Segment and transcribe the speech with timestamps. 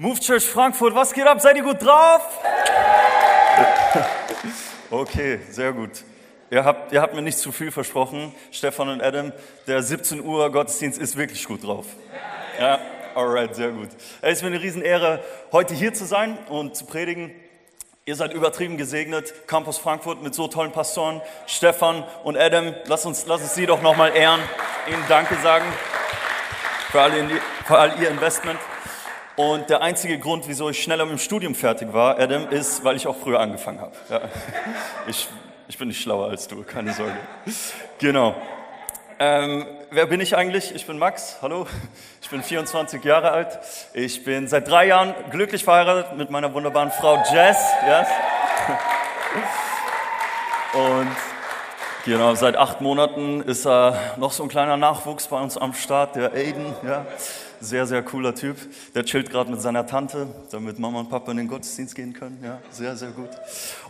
[0.00, 1.42] Move Church Frankfurt, was geht ab?
[1.42, 2.22] Seid ihr gut drauf?
[4.92, 5.90] Okay, sehr gut.
[6.50, 9.32] Ihr habt, ihr habt mir nicht zu viel versprochen, Stefan und Adam.
[9.68, 11.86] Der 17 Uhr Gottesdienst ist wirklich gut drauf.
[12.58, 12.80] Ja,
[13.14, 13.90] alright, sehr gut.
[14.20, 17.30] Es ist mir eine Riesenehre, heute hier zu sein und zu predigen.
[18.04, 19.46] Ihr seid übertrieben gesegnet.
[19.46, 22.74] Campus Frankfurt mit so tollen Pastoren, Stefan und Adam.
[22.86, 24.40] Lass uns, lass uns sie doch nochmal ehren,
[24.88, 25.66] ihnen Danke sagen
[26.90, 27.12] für all,
[27.64, 28.58] für all ihr Investment.
[29.36, 32.96] Und der einzige Grund, wieso ich schneller mit dem Studium fertig war, Adam, ist, weil
[32.96, 33.92] ich auch früher angefangen habe.
[34.08, 34.20] Ja.
[35.06, 35.28] Ich,
[35.68, 37.16] ich bin nicht schlauer als du, keine Sorge.
[37.98, 38.34] Genau.
[39.18, 40.74] Ähm, wer bin ich eigentlich?
[40.74, 41.66] Ich bin Max, hallo.
[42.22, 43.58] Ich bin 24 Jahre alt.
[43.92, 47.58] Ich bin seit drei Jahren glücklich verheiratet mit meiner wunderbaren Frau Jess.
[47.86, 48.08] Yes.
[50.72, 51.08] Und
[52.04, 56.16] genau, seit acht Monaten ist äh, noch so ein kleiner Nachwuchs bei uns am Start,
[56.16, 56.74] der Aiden.
[56.82, 57.06] Ja.
[57.62, 58.56] Sehr, sehr cooler Typ.
[58.94, 62.38] Der chillt gerade mit seiner Tante, damit Mama und Papa in den Gottesdienst gehen können.
[62.42, 63.28] Ja, sehr, sehr gut.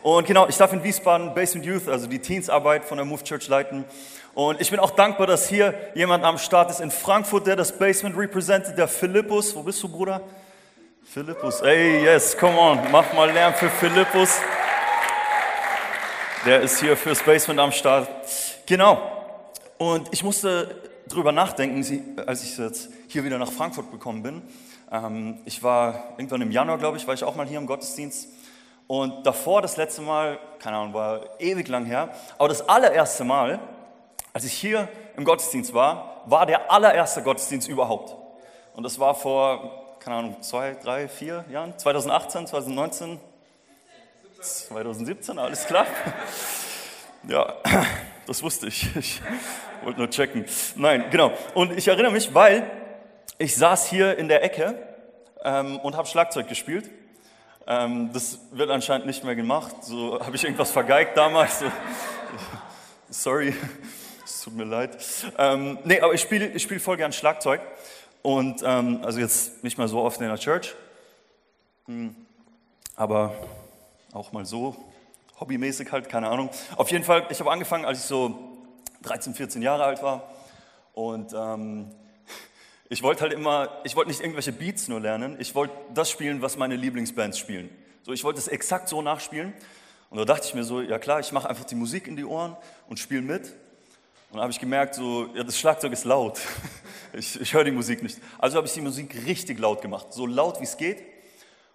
[0.02, 3.46] Und genau, ich darf in Wiesbaden Basement Youth, also die Teensarbeit von der Move Church
[3.46, 3.84] leiten.
[4.34, 7.78] Und ich bin auch dankbar, dass hier jemand am Start ist in Frankfurt, der das
[7.78, 9.54] Basement representet, der Philippus.
[9.54, 10.20] Wo bist du, Bruder?
[11.04, 11.60] Philippus.
[11.60, 14.40] Ey, yes, come on, mach mal Lärm für Philippus.
[16.44, 18.08] Der ist hier fürs Basement am Start.
[18.66, 19.00] Genau.
[19.78, 24.42] Und ich musste drüber nachdenken, als ich jetzt hier wieder nach Frankfurt gekommen bin.
[24.90, 28.28] Ähm, ich war irgendwann im Januar, glaube ich, war ich auch mal hier im Gottesdienst.
[28.86, 33.60] Und davor, das letzte Mal, keine Ahnung, war ewig lang her, aber das allererste Mal,
[34.32, 38.16] als ich hier im Gottesdienst war, war der allererste Gottesdienst überhaupt.
[38.74, 43.20] Und das war vor, keine Ahnung, zwei, drei, vier Jahren, 2018, 2019,
[44.40, 45.86] 2017, alles klar.
[47.28, 47.54] Ja,
[48.30, 48.86] das wusste ich.
[49.80, 50.44] Ich wollte nur checken.
[50.76, 51.32] Nein, genau.
[51.54, 52.70] Und ich erinnere mich, weil
[53.38, 54.78] ich saß hier in der Ecke
[55.42, 56.90] ähm, und habe Schlagzeug gespielt.
[57.66, 59.74] Ähm, das wird anscheinend nicht mehr gemacht.
[59.80, 61.60] So habe ich irgendwas vergeigt damals.
[61.60, 61.72] So,
[63.08, 63.54] sorry,
[64.22, 64.98] es tut mir leid.
[65.38, 67.62] Ähm, nee, aber ich spiele ich spiel voll gern Schlagzeug.
[68.20, 70.76] Und ähm, also jetzt nicht mal so oft in der Church,
[71.86, 72.14] hm,
[72.96, 73.32] aber
[74.12, 74.76] auch mal so,
[75.40, 76.50] hobbymäßig halt, keine Ahnung.
[76.76, 78.38] Auf jeden Fall, ich habe angefangen, als ich so
[79.02, 80.30] 13, 14 Jahre alt war.
[80.92, 81.90] Und ähm,
[82.90, 86.42] ich wollte halt immer, ich wollte nicht irgendwelche Beats nur lernen, ich wollte das spielen,
[86.42, 87.70] was meine Lieblingsbands spielen.
[88.02, 89.54] So, ich wollte es exakt so nachspielen.
[90.10, 92.24] Und da dachte ich mir so, ja klar, ich mache einfach die Musik in die
[92.24, 92.56] Ohren
[92.88, 93.44] und spiele mit.
[93.44, 96.38] Und dann habe ich gemerkt, so, ja, das Schlagzeug ist laut.
[97.12, 98.20] Ich, ich höre die Musik nicht.
[98.38, 101.02] Also habe ich die Musik richtig laut gemacht, so laut wie es geht.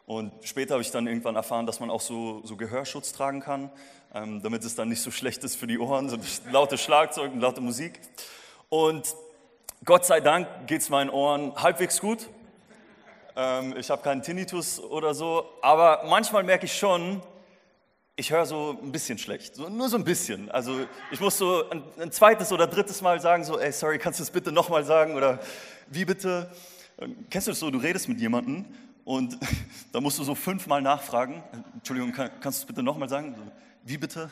[0.05, 3.71] Und später habe ich dann irgendwann erfahren, dass man auch so, so Gehörschutz tragen kann,
[4.13, 6.17] ähm, damit es dann nicht so schlecht ist für die Ohren, so
[6.51, 7.99] laute Schlagzeug und laute Musik.
[8.69, 9.15] Und
[9.83, 12.29] Gott sei Dank geht es meinen Ohren halbwegs gut.
[13.35, 17.21] Ähm, ich habe keinen Tinnitus oder so, aber manchmal merke ich schon,
[18.15, 20.49] ich höre so ein bisschen schlecht, so, nur so ein bisschen.
[20.51, 24.19] Also ich muss so ein, ein zweites oder drittes Mal sagen, so, ey, sorry, kannst
[24.19, 25.39] du es bitte nochmal sagen oder
[25.87, 26.49] wie bitte?
[27.29, 28.65] Kennst du das so, du redest mit jemandem
[29.05, 29.37] und
[29.93, 31.41] da musst du so fünfmal nachfragen.
[31.75, 33.35] Entschuldigung, kann, kannst du es bitte nochmal sagen?
[33.85, 34.29] Wie bitte?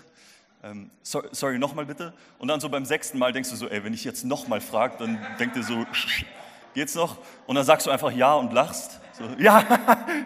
[0.63, 2.13] ähm, sorry, sorry nochmal bitte.
[2.39, 4.95] Und dann so beim sechsten Mal denkst du so, ey, wenn ich jetzt nochmal frage,
[4.97, 5.85] dann denkt ihr so,
[6.73, 7.17] geht's noch?
[7.45, 8.99] Und dann sagst du einfach ja und lachst.
[9.11, 9.63] So, ja,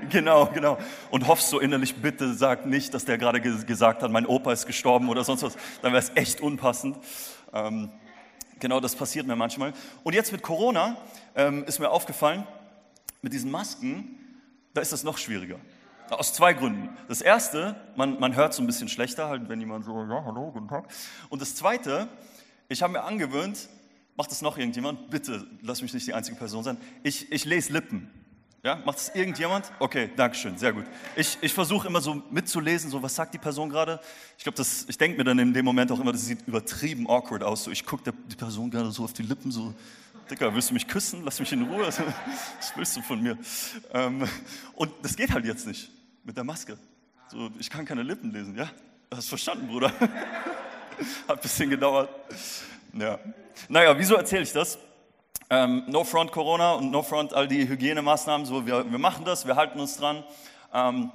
[0.10, 0.78] genau, genau.
[1.10, 4.68] Und hoffst so innerlich, bitte sag nicht, dass der gerade gesagt hat, mein Opa ist
[4.68, 5.58] gestorben oder sonst was.
[5.82, 6.98] Dann wäre es echt unpassend.
[7.52, 7.90] Ähm,
[8.60, 9.74] genau, das passiert mir manchmal.
[10.04, 10.98] Und jetzt mit Corona
[11.36, 12.46] ähm, ist mir aufgefallen,
[13.24, 14.17] mit diesen Masken,
[14.78, 15.60] da ist es noch schwieriger.
[16.10, 16.90] Aus zwei Gründen.
[17.08, 20.52] Das erste, man, man hört so ein bisschen schlechter, halt, wenn jemand so, ja, hallo,
[20.52, 20.88] guten Tag.
[21.30, 22.08] Und das zweite,
[22.70, 23.68] ich habe mir angewöhnt,
[24.16, 25.10] macht das noch irgendjemand?
[25.10, 26.78] Bitte, lass mich nicht die einzige Person sein.
[27.02, 28.10] Ich, ich lese Lippen.
[28.64, 29.72] Ja, macht das irgendjemand?
[29.80, 30.86] Okay, Dankeschön, sehr gut.
[31.16, 34.00] Ich, ich versuche immer so mitzulesen, so was sagt die Person gerade.
[34.38, 37.44] Ich glaube, ich denke mir dann in dem Moment auch immer, das sieht übertrieben awkward
[37.44, 37.64] aus.
[37.64, 39.74] So, ich gucke die Person gerade so auf die Lippen, so,
[40.30, 41.24] Dicker, willst du mich küssen?
[41.24, 41.88] Lass mich in Ruhe.
[41.88, 43.38] Was willst du von mir?
[43.94, 44.28] Ähm,
[44.76, 45.90] und das geht halt jetzt nicht
[46.24, 46.78] mit der Maske.
[47.30, 48.70] So, ich kann keine Lippen lesen, ja?
[49.14, 49.90] Hast du verstanden, Bruder?
[50.00, 52.10] Hat ein bisschen gedauert.
[52.94, 53.20] Ja.
[53.70, 54.78] Naja, wieso erzähle ich das?
[55.50, 59.48] Ähm, no Front Corona und No Front all die Hygienemaßnahmen, so, wir, wir machen das,
[59.48, 60.26] wir halten uns dran.
[60.74, 61.10] Ähm,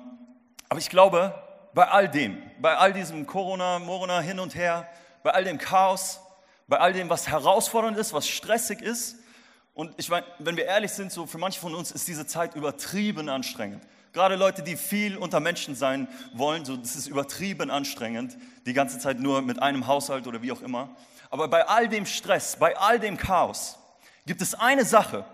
[0.70, 1.34] aber ich glaube,
[1.74, 4.88] bei all dem, bei all diesem Corona, Morona hin und her,
[5.22, 6.20] bei all dem Chaos,
[6.68, 9.16] bei all dem, was herausfordernd ist, was stressig ist,
[9.74, 12.54] und ich meine, wenn wir ehrlich sind, so für manche von uns ist diese Zeit
[12.54, 13.82] übertrieben anstrengend.
[14.12, 18.36] Gerade Leute, die viel unter Menschen sein wollen, so, das ist übertrieben anstrengend,
[18.66, 20.90] die ganze Zeit nur mit einem Haushalt oder wie auch immer.
[21.30, 23.78] Aber bei all dem Stress, bei all dem Chaos,
[24.26, 25.24] gibt es eine Sache,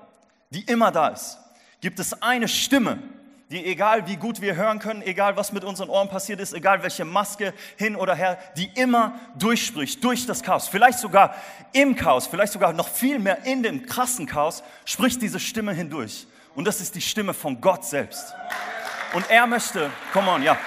[0.50, 1.38] die immer da ist.
[1.80, 3.02] Gibt es eine Stimme,
[3.50, 6.82] die egal wie gut wir hören können, egal was mit unseren Ohren passiert ist, egal
[6.82, 11.34] welche Maske hin oder her, die immer durchspricht, durch das Chaos, vielleicht sogar
[11.72, 16.26] im Chaos, vielleicht sogar noch viel mehr in dem krassen Chaos, spricht diese Stimme hindurch.
[16.54, 18.34] Und das ist die Stimme von Gott selbst.
[19.14, 20.58] Und er möchte, come on, ja,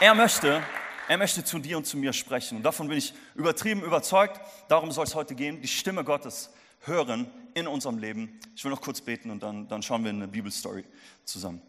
[0.00, 0.62] er möchte,
[1.06, 2.56] er möchte zu dir und zu mir sprechen.
[2.56, 4.40] Und davon bin ich übertrieben überzeugt.
[4.66, 6.50] Darum soll es heute gehen, die Stimme Gottes
[6.82, 8.40] hören in unserem Leben.
[8.54, 10.84] Ich will noch kurz beten und dann, dann schauen wir in eine Bibelstory
[11.24, 11.62] zusammen.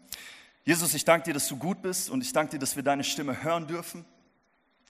[0.64, 3.04] Jesus, ich danke dir, dass du gut bist und ich danke dir, dass wir deine
[3.04, 4.04] Stimme hören dürfen.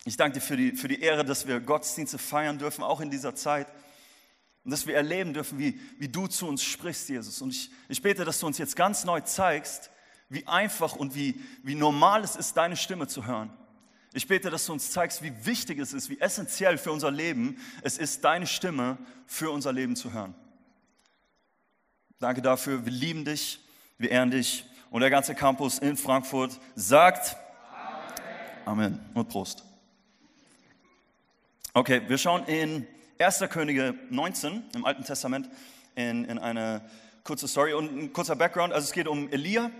[0.05, 3.11] Ich danke dir für die, für die Ehre, dass wir Gottesdienste feiern dürfen, auch in
[3.11, 3.67] dieser Zeit.
[4.65, 7.43] Und dass wir erleben dürfen, wie, wie du zu uns sprichst, Jesus.
[7.43, 9.91] Und ich, ich bete, dass du uns jetzt ganz neu zeigst,
[10.29, 13.51] wie einfach und wie, wie normal es ist, deine Stimme zu hören.
[14.17, 17.59] Ich bete, dass du uns zeigst, wie wichtig es ist, wie essentiell für unser Leben
[17.83, 18.97] es ist, deine Stimme
[19.27, 20.37] für unser Leben zu hören.
[22.21, 22.85] Danke dafür.
[22.85, 23.59] Wir lieben dich,
[23.99, 24.67] wir ehren dich.
[24.91, 27.37] Und der ganze Campus in Frankfurt sagt
[28.65, 29.01] Amen, Amen.
[29.15, 29.65] und Prost.
[31.73, 32.87] Okay, wir schauen in
[33.19, 33.41] 1.
[33.51, 35.51] Könige 19 im Alten Testament
[35.97, 36.89] in, in eine
[37.25, 38.73] kurze Story und ein kurzer Background.
[38.73, 39.73] Also es geht um Elia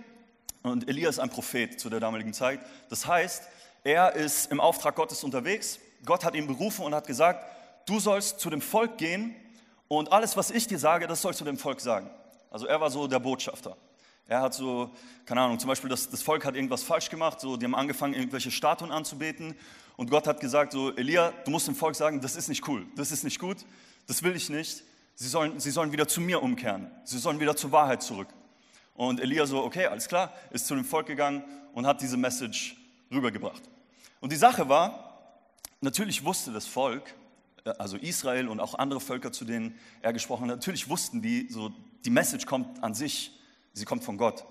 [0.61, 2.59] und Elia ist ein Prophet zu der damaligen Zeit.
[2.89, 3.47] Das heißt,
[3.85, 5.79] er ist im Auftrag Gottes unterwegs.
[6.03, 7.45] Gott hat ihn berufen und hat gesagt,
[7.85, 9.35] du sollst zu dem Volk gehen
[9.87, 12.09] und alles, was ich dir sage, das sollst du dem Volk sagen.
[12.49, 13.77] Also er war so der Botschafter.
[14.27, 14.89] Er hat so,
[15.27, 18.15] keine Ahnung, zum Beispiel das, das Volk hat irgendwas falsch gemacht, so, die haben angefangen,
[18.15, 19.55] irgendwelche Statuen anzubeten
[19.97, 22.87] und Gott hat gesagt, so, Elia, du musst dem Volk sagen, das ist nicht cool,
[22.95, 23.57] das ist nicht gut,
[24.07, 24.83] das will ich nicht.
[25.13, 28.29] Sie sollen, sie sollen wieder zu mir umkehren, sie sollen wieder zur Wahrheit zurück.
[28.95, 31.43] Und Elia so, okay, alles klar, ist zu dem Volk gegangen
[31.73, 32.77] und hat diese Message
[33.11, 33.61] rübergebracht.
[34.19, 35.39] Und die Sache war,
[35.81, 37.13] natürlich wusste das Volk,
[37.65, 41.47] äh, also Israel und auch andere Völker, zu denen er gesprochen hat, natürlich wussten die,
[41.49, 41.71] so
[42.03, 43.31] die Message kommt an sich,
[43.73, 44.45] sie kommt von Gott.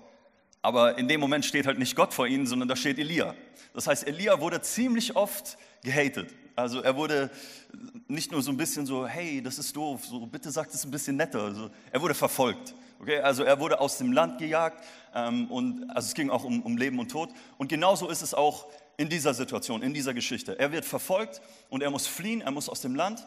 [0.61, 3.35] Aber in dem Moment steht halt nicht Gott vor ihnen, sondern da steht Elia.
[3.73, 6.33] Das heißt, Elia wurde ziemlich oft gehatet.
[6.55, 7.29] Also er wurde
[8.07, 10.91] nicht nur so ein bisschen so, hey, das ist doof, so bitte sagt es ein
[10.91, 11.43] bisschen netter.
[11.43, 12.73] Also er wurde verfolgt.
[12.99, 14.81] Okay, also er wurde aus dem Land gejagt
[15.13, 17.29] ähm, und also es ging auch um, um Leben und Tod.
[17.57, 20.57] Und genauso ist es auch in dieser Situation, in dieser Geschichte.
[20.57, 23.25] Er wird verfolgt und er muss fliehen, er muss aus dem Land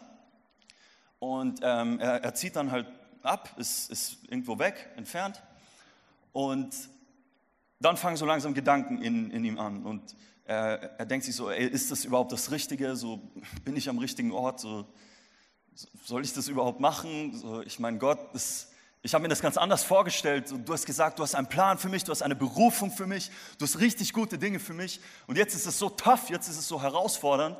[1.18, 2.86] und ähm, er, er, zieht dann halt
[3.22, 5.42] ab, ist, ist irgendwo weg, entfernt
[6.32, 6.74] und
[7.80, 11.50] dann fangen so langsam Gedanken in, in ihm an und er, er denkt sich so,
[11.50, 12.96] ey, ist das überhaupt das Richtige?
[12.96, 13.20] So
[13.64, 14.60] bin ich am richtigen Ort?
[14.60, 14.86] So,
[16.04, 17.34] soll ich das überhaupt machen?
[17.34, 18.72] So, ich meine, Gott, das,
[19.02, 20.52] ich habe mir das ganz anders vorgestellt.
[20.64, 23.30] Du hast gesagt, du hast einen Plan für mich, du hast eine Berufung für mich,
[23.58, 25.00] du hast richtig gute Dinge für mich.
[25.26, 27.56] Und jetzt ist es so tough, jetzt ist es so herausfordernd.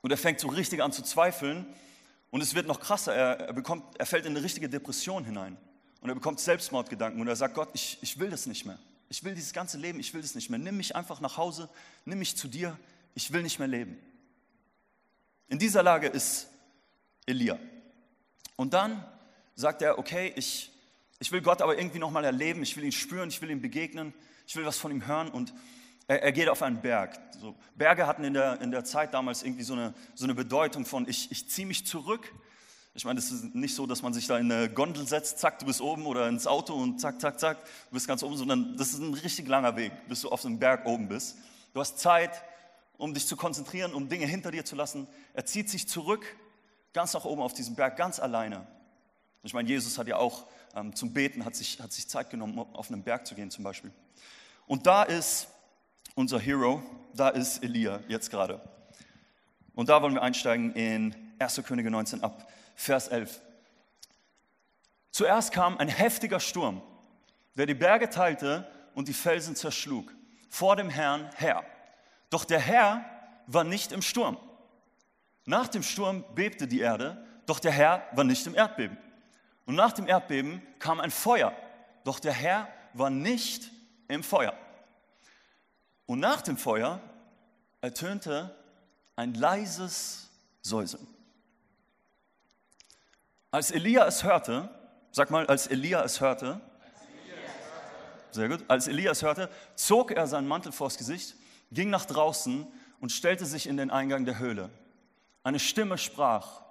[0.00, 1.66] Und er fängt so richtig an zu zweifeln.
[2.30, 3.14] Und es wird noch krasser.
[3.14, 5.56] Er, er, bekommt, er fällt in eine richtige Depression hinein.
[6.00, 7.20] Und er bekommt Selbstmordgedanken.
[7.20, 8.78] Und er sagt, Gott, ich, ich will das nicht mehr.
[9.08, 10.58] Ich will dieses ganze Leben, ich will das nicht mehr.
[10.58, 11.68] Nimm mich einfach nach Hause,
[12.04, 12.78] nimm mich zu dir.
[13.14, 13.98] Ich will nicht mehr leben.
[15.48, 16.48] In dieser Lage ist
[17.24, 17.58] Elia.
[18.56, 19.04] Und dann
[19.54, 20.72] sagt er, okay, ich,
[21.18, 24.14] ich will Gott aber irgendwie nochmal erleben, ich will ihn spüren, ich will ihm begegnen,
[24.46, 25.52] ich will was von ihm hören und
[26.08, 27.18] er, er geht auf einen Berg.
[27.40, 30.86] So, Berge hatten in der, in der Zeit damals irgendwie so eine, so eine Bedeutung
[30.86, 32.32] von, ich, ich ziehe mich zurück.
[32.94, 35.58] Ich meine, es ist nicht so, dass man sich da in eine Gondel setzt, zack,
[35.58, 38.76] du bist oben oder ins Auto und zack, zack, zack, du bist ganz oben, sondern
[38.78, 41.36] das ist ein richtig langer Weg, bis du auf so einem Berg oben bist.
[41.74, 42.30] Du hast Zeit,
[42.96, 45.06] um dich zu konzentrieren, um Dinge hinter dir zu lassen.
[45.34, 46.24] Er zieht sich zurück
[46.96, 48.66] ganz nach oben auf diesem Berg, ganz alleine.
[49.42, 52.58] Ich meine, Jesus hat ja auch ähm, zum Beten, hat sich, hat sich Zeit genommen,
[52.58, 53.92] auf einen Berg zu gehen zum Beispiel.
[54.66, 55.48] Und da ist
[56.14, 58.66] unser Hero, da ist Elia jetzt gerade.
[59.74, 61.60] Und da wollen wir einsteigen in 1.
[61.66, 63.42] Könige 19 ab Vers 11.
[65.10, 66.80] Zuerst kam ein heftiger Sturm,
[67.56, 70.14] der die Berge teilte und die Felsen zerschlug,
[70.48, 71.62] vor dem Herrn her.
[72.30, 73.04] Doch der Herr
[73.46, 74.38] war nicht im Sturm.
[75.46, 78.98] Nach dem Sturm bebte die Erde, doch der Herr war nicht im Erdbeben.
[79.64, 81.56] Und nach dem Erdbeben kam ein Feuer,
[82.04, 83.70] doch der Herr war nicht
[84.08, 84.54] im Feuer.
[86.04, 87.00] Und nach dem Feuer
[87.80, 88.54] ertönte
[89.14, 90.30] ein leises
[90.62, 91.06] Säuseln.
[93.52, 94.68] Als Elia es hörte,
[95.12, 96.60] sag mal, als Elia es hörte,
[98.32, 101.36] sehr gut, als Elia es hörte, zog er seinen Mantel vors Gesicht,
[101.70, 102.66] ging nach draußen
[103.00, 104.70] und stellte sich in den Eingang der Höhle.
[105.46, 106.62] Eine Stimme sprach,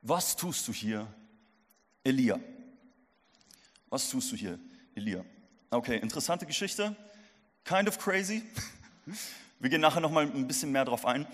[0.00, 1.12] was tust du hier,
[2.04, 2.38] Elia?
[3.88, 4.60] Was tust du hier,
[4.94, 5.24] Elia?
[5.70, 6.94] Okay, interessante Geschichte,
[7.64, 8.44] kind of crazy.
[9.58, 11.26] Wir gehen nachher nochmal ein bisschen mehr drauf ein.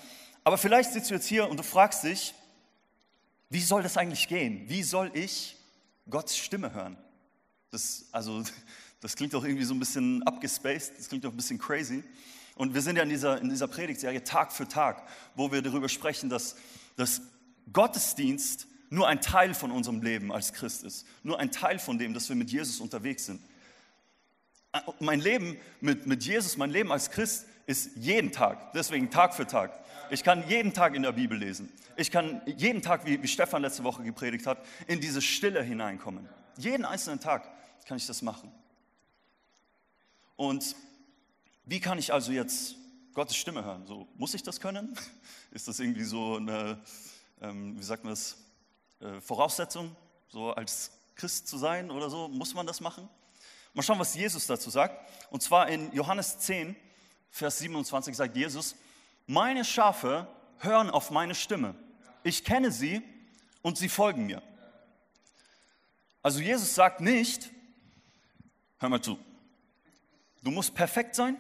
[0.45, 2.33] Aber vielleicht sitzt du jetzt hier und du fragst dich,
[3.51, 4.67] wie soll das eigentlich gehen?
[4.67, 5.59] Wie soll ich
[6.09, 6.97] Gottes Stimme hören?
[7.71, 8.45] Das, also,
[9.03, 12.03] das klingt doch irgendwie so ein bisschen abgespaced, das klingt doch ein bisschen crazy.
[12.55, 15.03] Und wir sind ja in dieser, in dieser Predigtserie Tag für Tag,
[15.35, 16.57] wo wir darüber sprechen, dass,
[16.97, 17.23] dass
[17.73, 21.07] Gottesdienst nur ein Teil von unserem Leben als Christ ist.
[21.23, 23.41] Nur ein Teil von dem, dass wir mit Jesus unterwegs sind.
[25.01, 29.47] Mein Leben mit, mit Jesus, mein Leben als Christ ist jeden Tag, deswegen Tag für
[29.47, 29.79] Tag.
[30.11, 31.73] Ich kann jeden Tag in der Bibel lesen.
[31.97, 36.29] Ich kann jeden Tag, wie, wie Stefan letzte Woche gepredigt hat, in diese Stille hineinkommen.
[36.59, 37.49] Jeden einzelnen Tag
[37.87, 38.53] kann ich das machen.
[40.37, 40.77] Und
[41.65, 42.77] wie kann ich also jetzt
[43.15, 43.87] Gottes Stimme hören?
[43.87, 44.97] So, muss ich das können?
[45.51, 46.81] Ist das irgendwie so eine,
[47.41, 48.37] ähm, wie sagt man das,
[49.01, 49.95] äh, Voraussetzung,
[50.29, 52.29] so als Christ zu sein oder so?
[52.29, 53.09] Muss man das machen?
[53.75, 55.09] Mal schauen, was Jesus dazu sagt.
[55.31, 56.77] Und zwar in Johannes 10,
[57.31, 58.77] Vers 27 sagt Jesus,
[59.27, 60.27] meine Schafe
[60.59, 61.75] hören auf meine Stimme.
[62.23, 63.03] Ich kenne sie
[63.63, 64.43] und sie folgen mir.
[66.23, 67.51] Also Jesus sagt nicht,
[68.79, 69.19] hör mal zu,
[70.43, 71.37] du musst perfekt sein,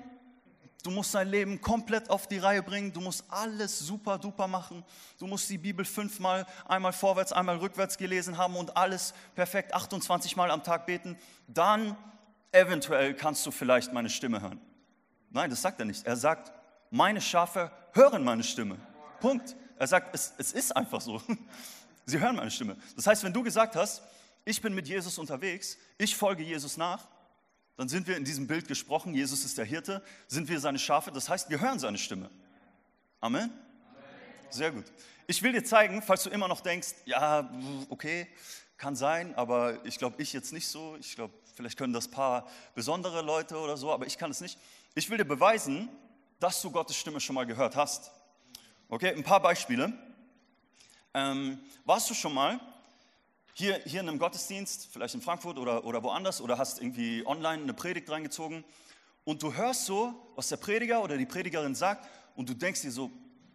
[0.82, 2.92] Du musst dein Leben komplett auf die Reihe bringen.
[2.92, 4.84] Du musst alles super duper machen.
[5.18, 10.34] Du musst die Bibel fünfmal, einmal vorwärts, einmal rückwärts gelesen haben und alles perfekt 28
[10.34, 11.16] Mal am Tag beten.
[11.46, 11.96] Dann
[12.50, 14.60] eventuell kannst du vielleicht meine Stimme hören.
[15.30, 16.04] Nein, das sagt er nicht.
[16.04, 16.52] Er sagt,
[16.90, 18.76] meine Schafe hören meine Stimme.
[19.20, 19.56] Punkt.
[19.78, 21.22] Er sagt, es, es ist einfach so.
[22.06, 22.76] Sie hören meine Stimme.
[22.96, 24.02] Das heißt, wenn du gesagt hast,
[24.44, 27.06] ich bin mit Jesus unterwegs, ich folge Jesus nach,
[27.82, 31.10] dann sind wir in diesem Bild gesprochen, Jesus ist der Hirte, sind wir seine Schafe,
[31.10, 32.30] das heißt, wir hören seine Stimme.
[33.20, 33.50] Amen?
[34.50, 34.84] Sehr gut.
[35.26, 37.52] Ich will dir zeigen, falls du immer noch denkst, ja,
[37.88, 38.28] okay,
[38.76, 40.96] kann sein, aber ich glaube, ich jetzt nicht so.
[41.00, 44.60] Ich glaube, vielleicht können das paar besondere Leute oder so, aber ich kann es nicht.
[44.94, 45.88] Ich will dir beweisen,
[46.38, 48.12] dass du Gottes Stimme schon mal gehört hast.
[48.90, 49.92] Okay, ein paar Beispiele.
[51.14, 52.60] Ähm, warst du schon mal
[53.54, 57.62] hier, hier in einem Gottesdienst, vielleicht in Frankfurt oder, oder woanders, oder hast irgendwie online
[57.62, 58.64] eine Predigt reingezogen
[59.24, 62.90] und du hörst so, was der Prediger oder die Predigerin sagt und du denkst dir
[62.90, 63.10] so,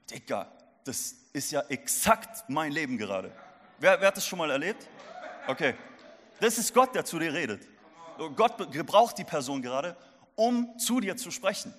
[0.10, 0.52] Digga,
[0.84, 3.32] das ist ja exakt mein Leben gerade.
[3.80, 4.88] Wer, wer hat das schon mal erlebt?
[5.48, 5.76] Okay,
[6.40, 7.68] das ist Gott, der zu dir redet.
[8.36, 9.96] Gott gebraucht die Person gerade,
[10.36, 11.74] um zu dir zu sprechen.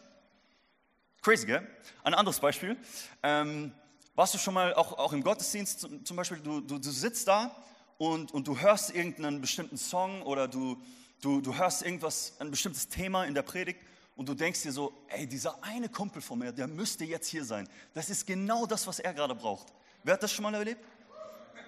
[1.22, 1.66] Crazy, gell?
[2.04, 2.76] Ein anderes Beispiel.
[3.22, 3.72] Ähm,
[4.14, 7.54] warst du schon mal auch, auch im Gottesdienst zum Beispiel, du, du, du sitzt da
[7.98, 10.80] und, und du hörst irgendeinen bestimmten Song oder du,
[11.20, 13.80] du, du hörst irgendwas, ein bestimmtes Thema in der Predigt
[14.16, 17.44] und du denkst dir so, ey, dieser eine Kumpel von mir, der müsste jetzt hier
[17.44, 17.68] sein.
[17.94, 19.66] Das ist genau das, was er gerade braucht.
[20.02, 20.82] Wer hat das schon mal erlebt?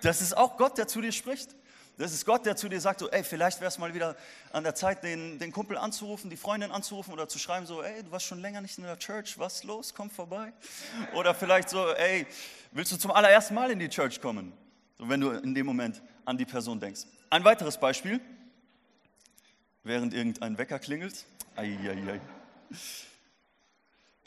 [0.03, 1.55] Das ist auch Gott, der zu dir spricht.
[1.99, 4.17] Das ist Gott, der zu dir sagt, so, ey, vielleicht wäre es mal wieder
[4.53, 8.03] an der Zeit, den, den Kumpel anzurufen, die Freundin anzurufen oder zu schreiben, so, ey,
[8.03, 10.53] du warst schon länger nicht in der Church, was los, komm vorbei.
[11.15, 12.27] Oder vielleicht so, ey,
[12.71, 14.53] willst du zum allerersten Mal in die Church kommen?
[14.97, 17.03] So, wenn du in dem Moment an die Person denkst.
[17.29, 18.21] Ein weiteres Beispiel,
[19.83, 21.27] während irgendein Wecker klingelt.
[21.57, 22.21] Eieiei.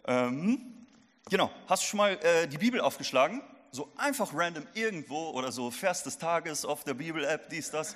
[0.05, 0.85] Ähm,
[1.29, 3.41] genau, hast du schon mal äh, die Bibel aufgeschlagen?
[3.71, 7.95] So einfach random irgendwo oder so Vers des Tages auf der Bibel-App, dies, das.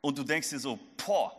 [0.00, 1.32] Und du denkst dir so, boah,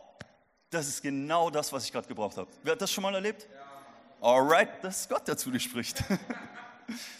[0.68, 2.50] das ist genau das, was ich gerade gebraucht habe.
[2.62, 3.48] Wer hat das schon mal erlebt?
[3.50, 4.28] Ja.
[4.28, 6.04] Alright, das ist Gott, der zu dir spricht.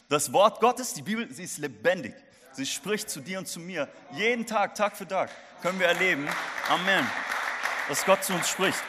[0.08, 2.14] Das Wort Gottes, die Bibel, sie ist lebendig.
[2.52, 3.88] Sie spricht zu dir und zu mir.
[4.12, 6.26] Jeden Tag, Tag für Tag können wir erleben.
[6.68, 7.06] Amen.
[7.88, 8.82] Dass Gott zu uns spricht.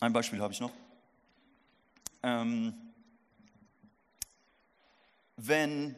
[0.00, 0.72] Ein Beispiel habe ich noch.
[2.22, 2.74] Ähm,
[5.36, 5.96] wenn,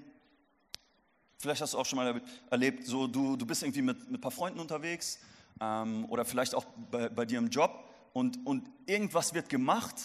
[1.38, 4.20] vielleicht hast du auch schon mal erlebt, so du, du bist irgendwie mit, mit ein
[4.20, 5.18] paar Freunden unterwegs
[5.60, 9.96] ähm, oder vielleicht auch bei, bei dir im Job und, und irgendwas wird gemacht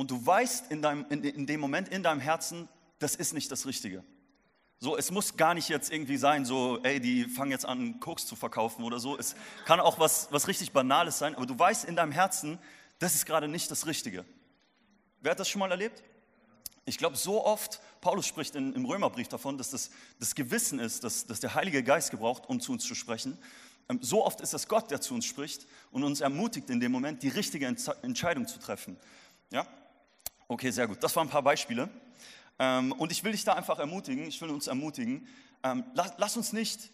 [0.00, 3.52] und du weißt in, deinem, in, in dem Moment in deinem Herzen, das ist nicht
[3.52, 4.02] das Richtige.
[4.78, 8.26] So, es muss gar nicht jetzt irgendwie sein, so, ey, die fangen jetzt an, Koks
[8.26, 9.18] zu verkaufen oder so.
[9.18, 9.34] Es
[9.66, 12.58] kann auch was, was richtig Banales sein, aber du weißt in deinem Herzen,
[12.98, 14.24] das ist gerade nicht das Richtige.
[15.20, 16.02] Wer hat das schon mal erlebt?
[16.86, 21.04] Ich glaube, so oft, Paulus spricht in, im Römerbrief davon, dass das, das Gewissen ist,
[21.04, 23.36] dass, dass der Heilige Geist gebraucht, um zu uns zu sprechen.
[23.90, 26.90] Ähm, so oft ist das Gott, der zu uns spricht und uns ermutigt in dem
[26.90, 28.96] Moment, die richtige Entscheidung zu treffen.
[29.50, 29.66] Ja?
[30.50, 31.00] Okay, sehr gut.
[31.00, 31.88] Das waren ein paar Beispiele.
[32.58, 35.28] Ähm, und ich will dich da einfach ermutigen, ich will uns ermutigen,
[35.62, 36.90] ähm, lass, uns nicht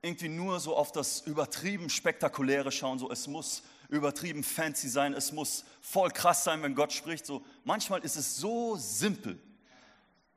[0.00, 5.32] irgendwie nur so auf das übertrieben Spektakuläre schauen, so es muss übertrieben fancy sein, es
[5.32, 7.26] muss voll krass sein, wenn Gott spricht.
[7.26, 9.42] So, manchmal ist es so simpel,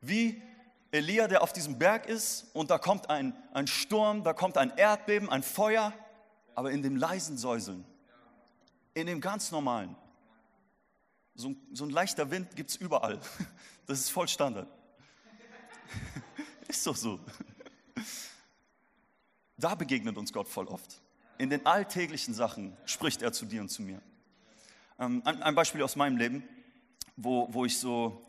[0.02, 0.42] wie
[0.90, 4.76] Elia, der auf diesem Berg ist und da kommt ein, ein Sturm, da kommt ein
[4.78, 5.94] Erdbeben, ein Feuer,
[6.56, 7.86] aber in dem leisen Säuseln,
[8.96, 9.96] in dem ganz normalen,
[11.36, 13.20] so ein, so ein leichter Wind gibt es überall.
[13.86, 14.72] Das ist voll Standard.
[16.70, 17.20] Ist doch so.
[19.58, 21.02] da begegnet uns Gott voll oft.
[21.38, 24.02] In den alltäglichen Sachen spricht er zu dir und zu mir.
[25.00, 26.44] Ähm, ein, Beispiel aus meinem Leben,
[27.18, 28.26] wo, wo ich so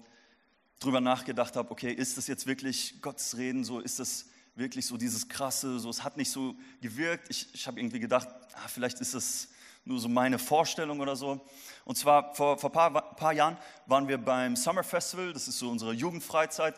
[0.80, 4.96] drüber nachgedacht habe, okay, ist das jetzt wirklich Gottes Reden, so ist das wirklich so
[4.96, 7.30] dieses krasse, so es hat nicht so gewirkt.
[7.30, 9.48] Ich, ich habe irgendwie gedacht, ah, vielleicht ist das
[9.84, 11.40] nur so meine Vorstellung oder so.
[11.84, 15.70] Und zwar vor, ein paar, paar Jahren waren wir beim Summer Festival, das ist so
[15.70, 16.74] unsere Jugendfreizeit.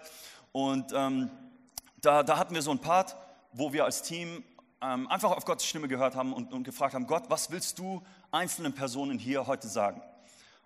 [0.53, 1.31] Und ähm,
[2.01, 3.17] da, da hatten wir so ein Part,
[3.53, 4.43] wo wir als Team
[4.83, 8.03] ähm, einfach auf Gottes Stimme gehört haben und, und, gefragt haben, Gott, was willst du
[8.31, 10.03] einzelnen Personen hier heute sagen?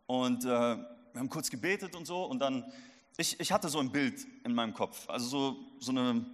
[0.07, 2.73] Und äh, wir haben kurz gebetet und so und dann,
[3.17, 6.25] ich, ich hatte so ein Bild in meinem Kopf, also so, so eine,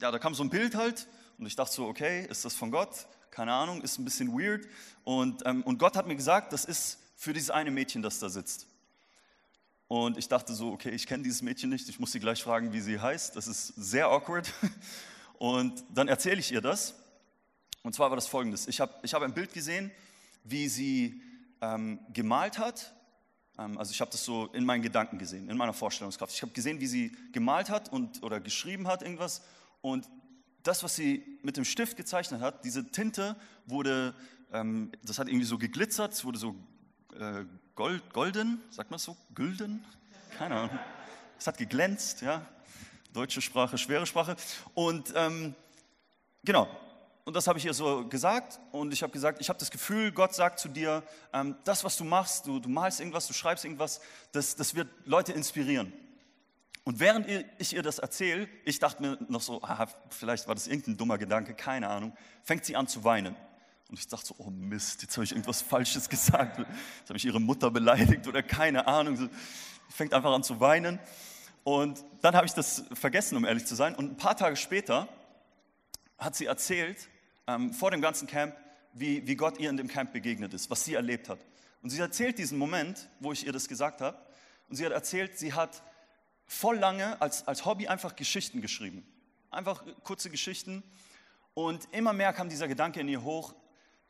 [0.00, 1.06] ja, da kam so ein Bild halt
[1.38, 3.06] und ich dachte so, okay, ist das von Gott?
[3.36, 4.66] Keine Ahnung, ist ein bisschen weird.
[5.04, 8.30] Und, ähm, und Gott hat mir gesagt, das ist für dieses eine Mädchen, das da
[8.30, 8.66] sitzt.
[9.88, 12.72] Und ich dachte so, okay, ich kenne dieses Mädchen nicht, ich muss sie gleich fragen,
[12.72, 13.36] wie sie heißt.
[13.36, 14.50] Das ist sehr awkward.
[15.38, 16.94] Und dann erzähle ich ihr das.
[17.82, 18.68] Und zwar war das folgendes.
[18.68, 19.90] Ich habe ich hab ein Bild gesehen,
[20.42, 21.20] wie sie
[21.60, 22.94] ähm, gemalt hat.
[23.58, 26.32] Ähm, also ich habe das so in meinen Gedanken gesehen, in meiner Vorstellungskraft.
[26.32, 29.42] Ich habe gesehen, wie sie gemalt hat und, oder geschrieben hat irgendwas.
[29.82, 30.08] Und
[30.66, 34.14] das, was sie mit dem Stift gezeichnet hat, diese Tinte wurde,
[34.52, 36.56] ähm, das hat irgendwie so geglitzert, es wurde so
[37.18, 37.44] äh,
[37.74, 39.84] gold, golden, sagt man so, gülden?
[40.38, 40.78] Keine Ahnung.
[41.38, 42.44] Es hat geglänzt, ja.
[43.12, 44.36] Deutsche Sprache, schwere Sprache.
[44.74, 45.54] Und ähm,
[46.44, 46.68] genau,
[47.24, 50.12] und das habe ich ihr so gesagt und ich habe gesagt, ich habe das Gefühl,
[50.12, 53.64] Gott sagt zu dir, ähm, das, was du machst, du, du malst irgendwas, du schreibst
[53.64, 54.00] irgendwas,
[54.32, 55.92] das, das wird Leute inspirieren.
[56.86, 57.26] Und während
[57.58, 61.18] ich ihr das erzähle, ich dachte mir noch so, ah, vielleicht war das irgendein dummer
[61.18, 63.34] Gedanke, keine Ahnung, fängt sie an zu weinen.
[63.88, 66.60] Und ich dachte so, oh Mist, jetzt habe ich irgendwas Falsches gesagt.
[66.60, 69.16] Jetzt habe ich ihre Mutter beleidigt oder keine Ahnung.
[69.16, 69.28] Sie
[69.88, 71.00] fängt einfach an zu weinen.
[71.64, 73.96] Und dann habe ich das vergessen, um ehrlich zu sein.
[73.96, 75.08] Und ein paar Tage später
[76.18, 77.08] hat sie erzählt,
[77.48, 78.54] ähm, vor dem ganzen Camp,
[78.92, 81.40] wie, wie Gott ihr in dem Camp begegnet ist, was sie erlebt hat.
[81.82, 84.16] Und sie erzählt diesen Moment, wo ich ihr das gesagt habe.
[84.68, 85.82] Und sie hat erzählt, sie hat
[86.46, 89.06] voll lange als, als Hobby einfach Geschichten geschrieben.
[89.50, 90.82] Einfach kurze Geschichten.
[91.54, 93.54] Und immer mehr kam dieser Gedanke in ihr hoch,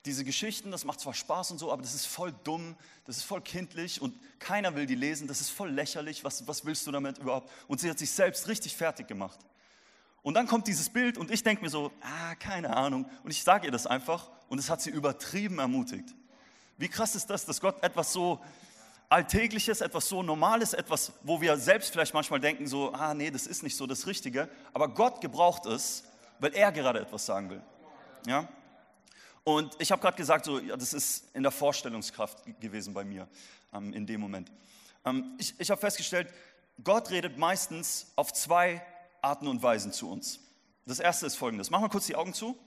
[0.07, 3.25] diese Geschichten, das macht zwar Spaß und so, aber das ist voll dumm, das ist
[3.25, 6.93] voll kindlich und keiner will die lesen, das ist voll lächerlich, was, was willst du
[6.93, 7.51] damit überhaupt?
[7.67, 9.39] Und sie hat sich selbst richtig fertig gemacht.
[10.23, 13.09] Und dann kommt dieses Bild und ich denke mir so, ah, keine Ahnung.
[13.23, 16.15] Und ich sage ihr das einfach und es hat sie übertrieben ermutigt.
[16.79, 18.41] Wie krass ist das, dass Gott etwas so
[19.09, 23.47] Alltägliches, etwas so Normales, etwas, wo wir selbst vielleicht manchmal denken, so, ah, nee, das
[23.47, 26.05] ist nicht so das Richtige, aber Gott gebraucht es,
[26.41, 27.63] weil er gerade etwas sagen will.
[28.27, 28.49] Ja?
[29.45, 33.29] Und ich habe gerade gesagt, so, ja, das ist in der Vorstellungskraft gewesen bei mir
[33.73, 34.51] ähm, in dem Moment.
[35.05, 36.33] Ähm, ich ich habe festgestellt,
[36.83, 38.85] Gott redet meistens auf zwei
[39.23, 40.41] Arten und Weisen zu uns.
[40.85, 42.59] Das erste ist folgendes: Mach mal kurz die Augen zu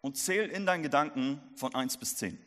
[0.00, 2.44] und zähl in deinen Gedanken von 1 bis 10.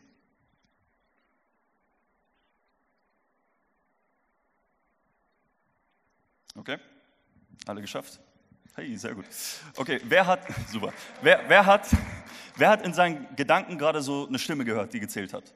[6.56, 6.78] Okay,
[7.66, 8.20] alle geschafft?
[8.76, 9.26] Hey, sehr gut.
[9.76, 11.88] Okay, wer hat, super, wer, wer hat
[12.56, 15.54] Wer hat in seinen Gedanken gerade so eine Stimme gehört, die gezählt hat?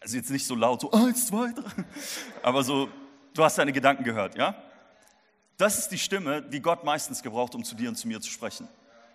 [0.00, 1.84] Also jetzt nicht so laut, so eins, zwei, drei,
[2.42, 2.88] aber so,
[3.34, 4.54] du hast deine Gedanken gehört, ja?
[5.56, 8.30] Das ist die Stimme, die Gott meistens gebraucht, um zu dir und zu mir zu
[8.30, 8.68] sprechen.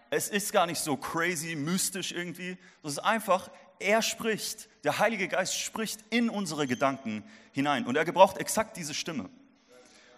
[0.10, 2.58] Es ist gar nicht so crazy, mystisch irgendwie.
[2.84, 7.86] Es ist einfach, er spricht, der Heilige Geist spricht in unsere Gedanken hinein.
[7.86, 9.30] Und er gebraucht exakt diese Stimme.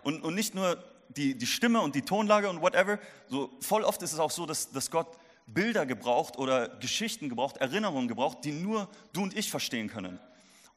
[0.04, 3.00] Und, und nicht nur die, die Stimme und die Tonlage und whatever.
[3.30, 5.08] So, voll oft ist es auch so, dass, dass Gott
[5.46, 10.20] Bilder gebraucht oder Geschichten gebraucht, Erinnerungen gebraucht, die nur du und ich verstehen können.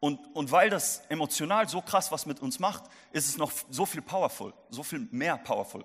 [0.00, 3.86] Und, und weil das emotional so krass was mit uns macht, ist es noch so
[3.86, 5.84] viel powerful, so viel mehr powerful.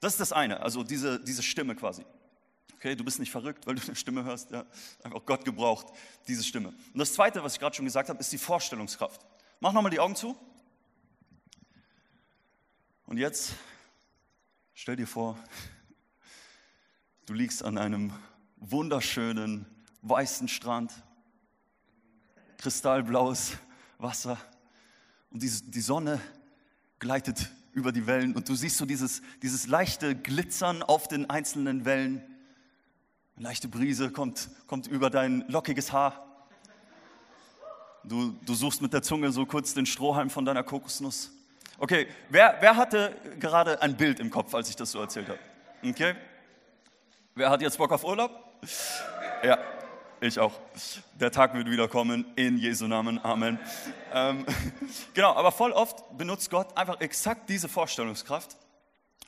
[0.00, 2.04] Das ist das eine, also diese, diese Stimme quasi.
[2.74, 4.50] Okay, du bist nicht verrückt, weil du eine Stimme hörst.
[4.50, 4.66] Ja,
[5.04, 5.86] einfach Gott gebraucht
[6.26, 6.68] diese Stimme.
[6.68, 9.20] Und das zweite, was ich gerade schon gesagt habe, ist die Vorstellungskraft.
[9.60, 10.36] Mach nochmal die Augen zu.
[13.06, 13.54] Und jetzt
[14.74, 15.38] stell dir vor,
[17.24, 18.12] Du liegst an einem
[18.56, 19.64] wunderschönen
[20.02, 20.92] weißen Strand,
[22.58, 23.52] kristallblaues
[23.98, 24.36] Wasser
[25.30, 26.20] und die, die Sonne
[26.98, 31.84] gleitet über die Wellen und du siehst so dieses, dieses leichte Glitzern auf den einzelnen
[31.84, 32.22] Wellen.
[33.36, 36.46] Eine leichte Brise kommt, kommt über dein lockiges Haar.
[38.02, 41.30] Du, du suchst mit der Zunge so kurz den Strohhalm von deiner Kokosnuss.
[41.82, 45.40] Okay, wer, wer hatte gerade ein Bild im Kopf, als ich das so erzählt habe?
[45.84, 46.14] Okay,
[47.34, 48.30] Wer hat jetzt Bock auf Urlaub?
[49.42, 49.58] Ja,
[50.20, 50.52] ich auch.
[51.18, 53.58] Der Tag wird wieder kommen, in Jesu Namen, Amen.
[54.14, 54.46] Ähm,
[55.14, 58.56] genau, aber voll oft benutzt Gott einfach exakt diese Vorstellungskraft,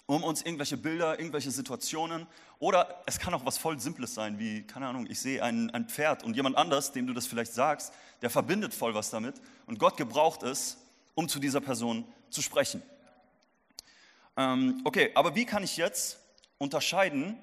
[0.07, 2.29] um uns irgendwelche Bilder, irgendwelche Situationen
[2.61, 5.89] oder es kann auch was voll Simples sein, wie, keine Ahnung, ich sehe ein, ein
[5.89, 9.35] Pferd und jemand anders, dem du das vielleicht sagst, der verbindet voll was damit
[9.67, 10.84] und Gott gebraucht es,
[11.15, 12.83] um zu dieser Person zu sprechen.
[14.37, 16.19] Ähm, okay, aber wie kann ich jetzt
[16.59, 17.37] unterscheiden,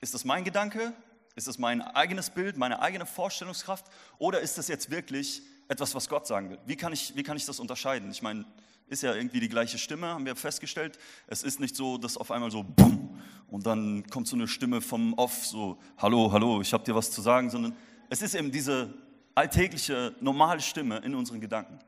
[0.00, 0.92] ist das mein Gedanke,
[1.36, 3.86] ist das mein eigenes Bild, meine eigene Vorstellungskraft
[4.18, 6.58] oder ist das jetzt wirklich etwas, was Gott sagen will?
[6.66, 8.10] Wie kann ich, wie kann ich das unterscheiden?
[8.10, 8.44] Ich meine,
[8.88, 10.98] ist ja irgendwie die gleiche Stimme, haben wir festgestellt.
[11.26, 14.80] Es ist nicht so, dass auf einmal so bumm und dann kommt so eine Stimme
[14.80, 17.76] vom Off, so hallo, hallo, ich habe dir was zu sagen, sondern
[18.10, 18.92] es ist eben diese
[19.34, 21.78] alltägliche, normale Stimme in unseren Gedanken.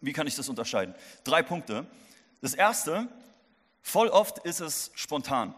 [0.00, 0.94] Wie kann ich das unterscheiden?
[1.24, 1.86] Drei Punkte.
[2.40, 3.08] Das erste,
[3.82, 5.54] voll oft ist es spontan.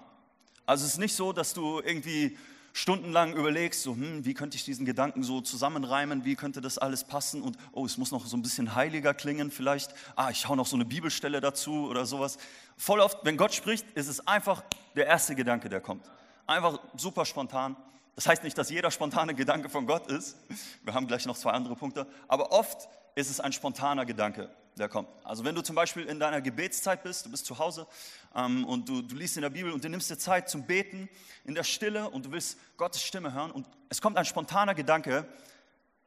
[0.66, 2.37] Also es ist nicht so, dass du irgendwie
[2.72, 7.05] stundenlang überlegst, so, hm, wie könnte ich diesen Gedanken so zusammenreimen, wie könnte das alles
[7.05, 10.57] passen und oh, es muss noch so ein bisschen heiliger klingen vielleicht, ah, ich hau
[10.57, 12.38] noch so eine Bibelstelle dazu oder sowas.
[12.76, 14.64] Voll oft, wenn Gott spricht, ist es einfach
[14.96, 16.11] der erste Gedanke, der kommt.
[16.46, 17.76] Einfach super spontan.
[18.14, 20.37] Das heißt nicht, dass jeder spontane Gedanke von Gott ist.
[20.83, 22.07] Wir haben gleich noch zwei andere Punkte.
[22.28, 25.09] Aber oft ist es ein spontaner Gedanke, der kommt.
[25.25, 27.87] Also wenn du zum Beispiel in deiner Gebetszeit bist, du bist zu Hause
[28.35, 31.09] ähm, und du, du liest in der Bibel und du nimmst dir Zeit zum Beten
[31.44, 35.27] in der Stille und du willst Gottes Stimme hören und es kommt ein spontaner Gedanke.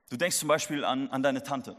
[0.09, 1.77] Du denkst zum Beispiel an, an deine Tante.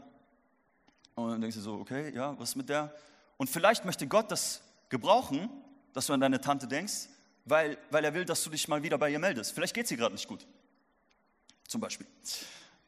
[1.15, 2.93] Und dann denkst du so, okay, ja, was mit der?
[3.37, 5.49] Und vielleicht möchte Gott das gebrauchen,
[5.93, 7.09] dass du an deine Tante denkst,
[7.45, 9.53] weil, weil er will, dass du dich mal wieder bei ihr meldest.
[9.53, 10.45] Vielleicht geht sie gerade nicht gut.
[11.67, 12.05] Zum Beispiel.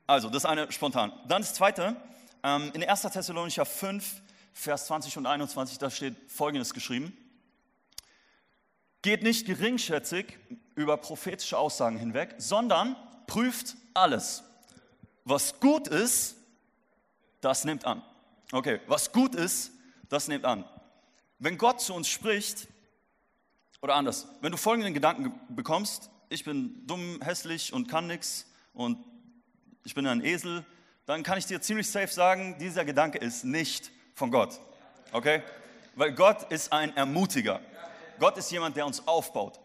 [0.06, 1.12] Also, das eine spontan.
[1.28, 1.96] Dann das zweite,
[2.42, 3.02] in 1.
[3.02, 4.22] Thessalonicher 5,
[4.54, 7.16] Vers 20 und 21, da steht Folgendes geschrieben.
[9.02, 10.38] Geht nicht geringschätzig
[10.76, 12.96] über prophetische Aussagen hinweg, sondern
[13.28, 14.44] prüft alles.
[15.24, 16.36] Was gut ist,
[17.42, 18.04] das nimmt an.
[18.52, 19.72] Okay, was gut ist,
[20.10, 20.66] das nimmt an.
[21.38, 22.68] Wenn Gott zu uns spricht,
[23.82, 28.98] oder anders, wenn du folgenden Gedanken bekommst, ich bin dumm, hässlich und kann nichts und
[29.86, 30.66] ich bin ein Esel,
[31.10, 34.60] dann kann ich dir ziemlich safe sagen, dieser Gedanke ist nicht von Gott.
[35.12, 35.42] Okay?
[35.96, 37.62] Weil Gott ist ein Ermutiger.
[38.20, 39.60] Gott ist jemand, der uns aufbaut.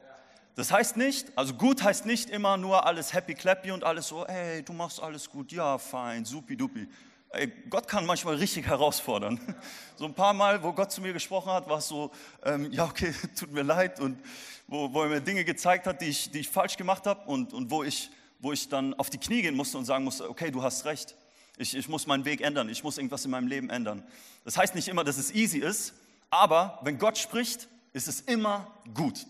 [0.55, 4.25] Das heißt nicht, also gut heißt nicht immer nur alles happy clappy und alles so,
[4.25, 6.89] ey, du machst alles gut, ja, fein, supi dupi.
[7.29, 9.39] Ey, Gott kann manchmal richtig herausfordern.
[9.97, 12.11] So ein paar Mal, wo Gott zu mir gesprochen hat, war es so,
[12.43, 14.19] ähm, ja, okay, tut mir leid und
[14.67, 17.53] wo, wo er mir Dinge gezeigt hat, die ich, die ich falsch gemacht habe und,
[17.53, 20.51] und wo, ich, wo ich dann auf die Knie gehen musste und sagen musste, okay,
[20.51, 21.15] du hast recht.
[21.57, 22.69] Ich, ich muss meinen Weg ändern.
[22.69, 24.03] Ich muss irgendwas in meinem Leben ändern.
[24.45, 25.95] Das heißt nicht immer, dass es easy ist,
[26.31, 29.27] aber wenn Gott spricht, ist es immer gut.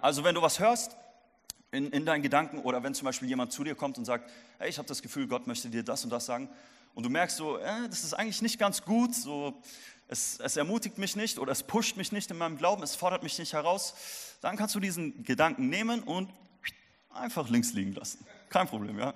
[0.00, 0.96] Also wenn du was hörst
[1.70, 4.68] in, in deinen Gedanken oder wenn zum Beispiel jemand zu dir kommt und sagt, hey,
[4.68, 6.48] ich habe das Gefühl, Gott möchte dir das und das sagen
[6.94, 9.60] und du merkst so, äh, das ist eigentlich nicht ganz gut, so,
[10.08, 13.22] es, es ermutigt mich nicht oder es pusht mich nicht in meinem Glauben, es fordert
[13.22, 13.94] mich nicht heraus,
[14.40, 16.30] dann kannst du diesen Gedanken nehmen und
[17.10, 18.24] einfach links liegen lassen.
[18.48, 19.14] Kein Problem, ja.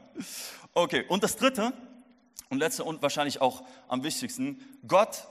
[0.75, 1.73] Okay, und das Dritte,
[2.49, 5.27] und letzte und wahrscheinlich auch am wichtigsten, Gott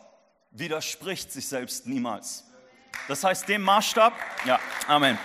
[0.51, 2.45] widerspricht sich selbst niemals.
[3.07, 4.13] Das heißt, dem Maßstab,
[4.45, 5.17] ja, Amen.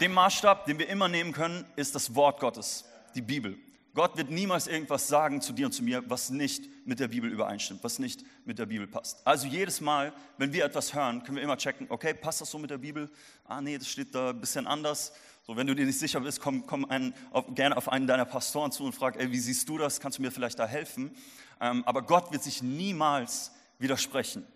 [0.00, 3.58] Dem Maßstab, den wir immer nehmen können, ist das Wort Gottes, die Bibel.
[3.94, 7.30] Gott wird niemals irgendwas sagen zu dir und zu mir, was nicht mit der Bibel
[7.30, 9.26] übereinstimmt, was nicht mit der Bibel passt.
[9.26, 12.58] Also jedes Mal, wenn wir etwas hören, können wir immer checken, okay, passt das so
[12.58, 13.10] mit der Bibel?
[13.44, 15.12] Ah nee, das steht da ein bisschen anders.
[15.48, 18.26] So, wenn du dir nicht sicher bist, komm, komm einen, auf, gerne auf einen deiner
[18.26, 19.98] Pastoren zu und frag, ey, wie siehst du das?
[19.98, 21.16] Kannst du mir vielleicht da helfen?
[21.58, 24.46] Ähm, aber Gott wird sich niemals widersprechen.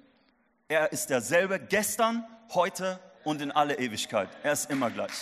[0.68, 4.28] Er ist derselbe gestern, heute und in alle Ewigkeit.
[4.42, 5.14] Er ist immer gleich.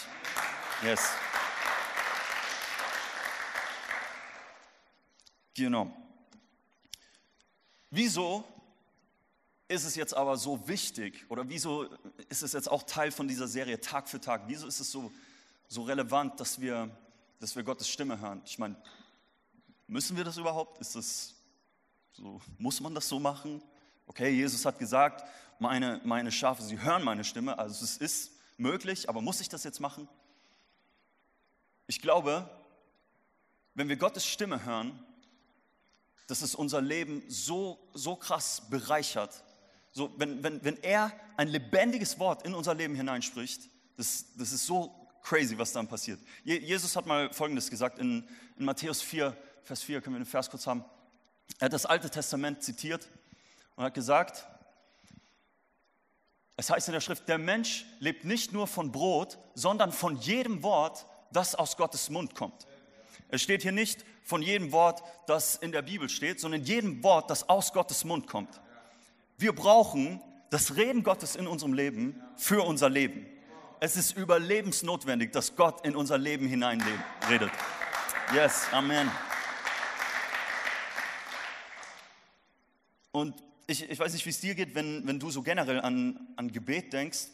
[0.82, 1.08] Yes.
[5.54, 5.94] Genau.
[7.90, 8.42] Wieso
[9.68, 11.84] ist es jetzt aber so wichtig oder wieso
[12.28, 14.42] ist es jetzt auch Teil von dieser Serie Tag für Tag?
[14.48, 15.29] Wieso ist es so wichtig?
[15.70, 16.90] So relevant, dass wir,
[17.38, 18.42] dass wir Gottes Stimme hören.
[18.44, 18.74] Ich meine,
[19.86, 20.80] müssen wir das überhaupt?
[20.80, 21.34] Ist das
[22.12, 23.62] so, muss man das so machen?
[24.06, 25.24] Okay, Jesus hat gesagt,
[25.60, 29.62] meine, meine Schafe, sie hören meine Stimme, also es ist möglich, aber muss ich das
[29.62, 30.08] jetzt machen?
[31.86, 32.50] Ich glaube,
[33.74, 34.98] wenn wir Gottes Stimme hören,
[36.26, 39.44] dass es unser Leben so, so krass bereichert.
[39.92, 44.66] So, wenn, wenn, wenn er ein lebendiges Wort in unser Leben hineinspricht, das, das ist
[44.66, 46.20] so crazy, was dann passiert.
[46.44, 50.50] Jesus hat mal Folgendes gesagt in, in Matthäus 4, Vers 4, können wir den Vers
[50.50, 50.84] kurz haben.
[51.58, 53.08] Er hat das Alte Testament zitiert
[53.76, 54.46] und hat gesagt,
[56.56, 60.62] es heißt in der Schrift, der Mensch lebt nicht nur von Brot, sondern von jedem
[60.62, 62.66] Wort, das aus Gottes Mund kommt.
[63.28, 67.30] Es steht hier nicht von jedem Wort, das in der Bibel steht, sondern jedem Wort,
[67.30, 68.60] das aus Gottes Mund kommt.
[69.38, 73.26] Wir brauchen das Reden Gottes in unserem Leben für unser Leben.
[73.82, 77.50] Es ist überlebensnotwendig, dass Gott in unser Leben hineinredet.
[78.34, 79.10] Yes, Amen.
[83.10, 86.28] Und ich, ich weiß nicht, wie es dir geht, wenn, wenn du so generell an,
[86.36, 87.28] an Gebet denkst.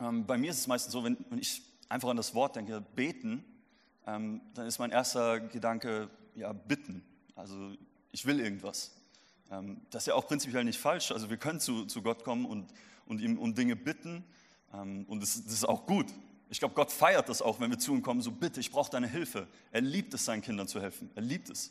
[0.00, 2.82] Ähm, bei mir ist es meistens so, wenn, wenn ich einfach an das Wort denke,
[2.82, 3.42] beten,
[4.06, 7.02] ähm, dann ist mein erster Gedanke, ja, bitten.
[7.36, 7.72] Also
[8.12, 8.94] ich will irgendwas.
[9.50, 11.10] Ähm, das ist ja auch prinzipiell nicht falsch.
[11.10, 12.70] Also wir können zu, zu Gott kommen und,
[13.06, 14.26] und ihm um Dinge bitten.
[14.74, 16.06] Ähm, und das, ist auch gut.
[16.50, 18.90] Ich glaube, Gott feiert das auch, wenn wir zu ihm kommen, so bitte, ich brauche
[18.90, 19.46] deine Hilfe.
[19.70, 21.10] Er liebt es, seinen Kindern zu helfen.
[21.14, 21.70] Er liebt es.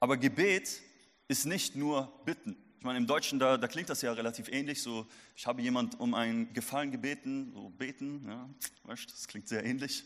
[0.00, 0.80] Aber Gebet
[1.28, 2.56] ist nicht nur bitten.
[2.78, 4.82] Ich meine, im Deutschen, da, da klingt das ja relativ ähnlich.
[4.82, 8.48] So, ich habe jemand um einen Gefallen gebeten, so beten, ja,
[8.86, 10.04] das klingt sehr ähnlich.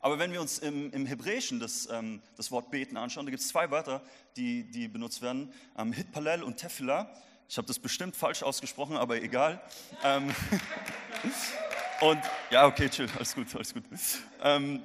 [0.00, 3.40] Aber wenn wir uns im, im Hebräischen das, ähm, das Wort beten anschauen, da gibt
[3.40, 4.02] es zwei Wörter,
[4.36, 7.10] die, die benutzt werden: ähm, Hitpalel und Tefillah.
[7.52, 9.60] Ich habe das bestimmt falsch ausgesprochen, aber egal.
[10.02, 10.34] ähm,
[12.00, 13.84] und ja, okay, chill, alles gut, alles gut.
[14.42, 14.82] Ähm,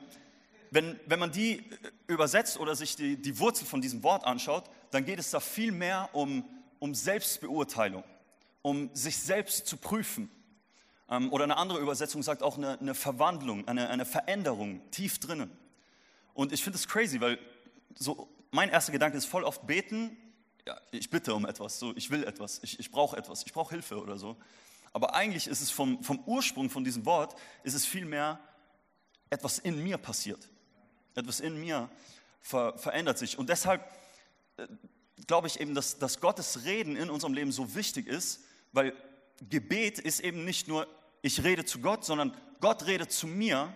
[0.71, 1.63] wenn, wenn man die
[2.07, 5.71] übersetzt oder sich die, die Wurzel von diesem Wort anschaut, dann geht es da viel
[5.71, 6.43] mehr um,
[6.79, 8.03] um Selbstbeurteilung,
[8.63, 10.29] um sich selbst zu prüfen.
[11.09, 15.57] Ähm, oder eine andere Übersetzung sagt auch eine, eine Verwandlung, eine, eine Veränderung tief drinnen.
[16.33, 17.39] Und ich finde es crazy, weil
[17.95, 20.17] so mein erster Gedanke ist voll oft beten,
[20.67, 23.73] ja, ich bitte um etwas, so, ich will etwas, ich, ich brauche etwas, ich brauche
[23.73, 24.35] Hilfe oder so.
[24.91, 28.37] Aber eigentlich ist es vom, vom Ursprung von diesem Wort, ist es vielmehr
[29.29, 30.49] etwas in mir passiert.
[31.15, 31.89] Etwas in mir
[32.41, 33.37] ver, verändert sich.
[33.37, 33.81] Und deshalb
[34.57, 34.67] äh,
[35.25, 38.93] glaube ich eben, dass, dass Gottes Reden in unserem Leben so wichtig ist, weil
[39.49, 40.85] Gebet ist eben nicht nur,
[41.21, 43.73] ich rede zu Gott, sondern Gott redet zu mir,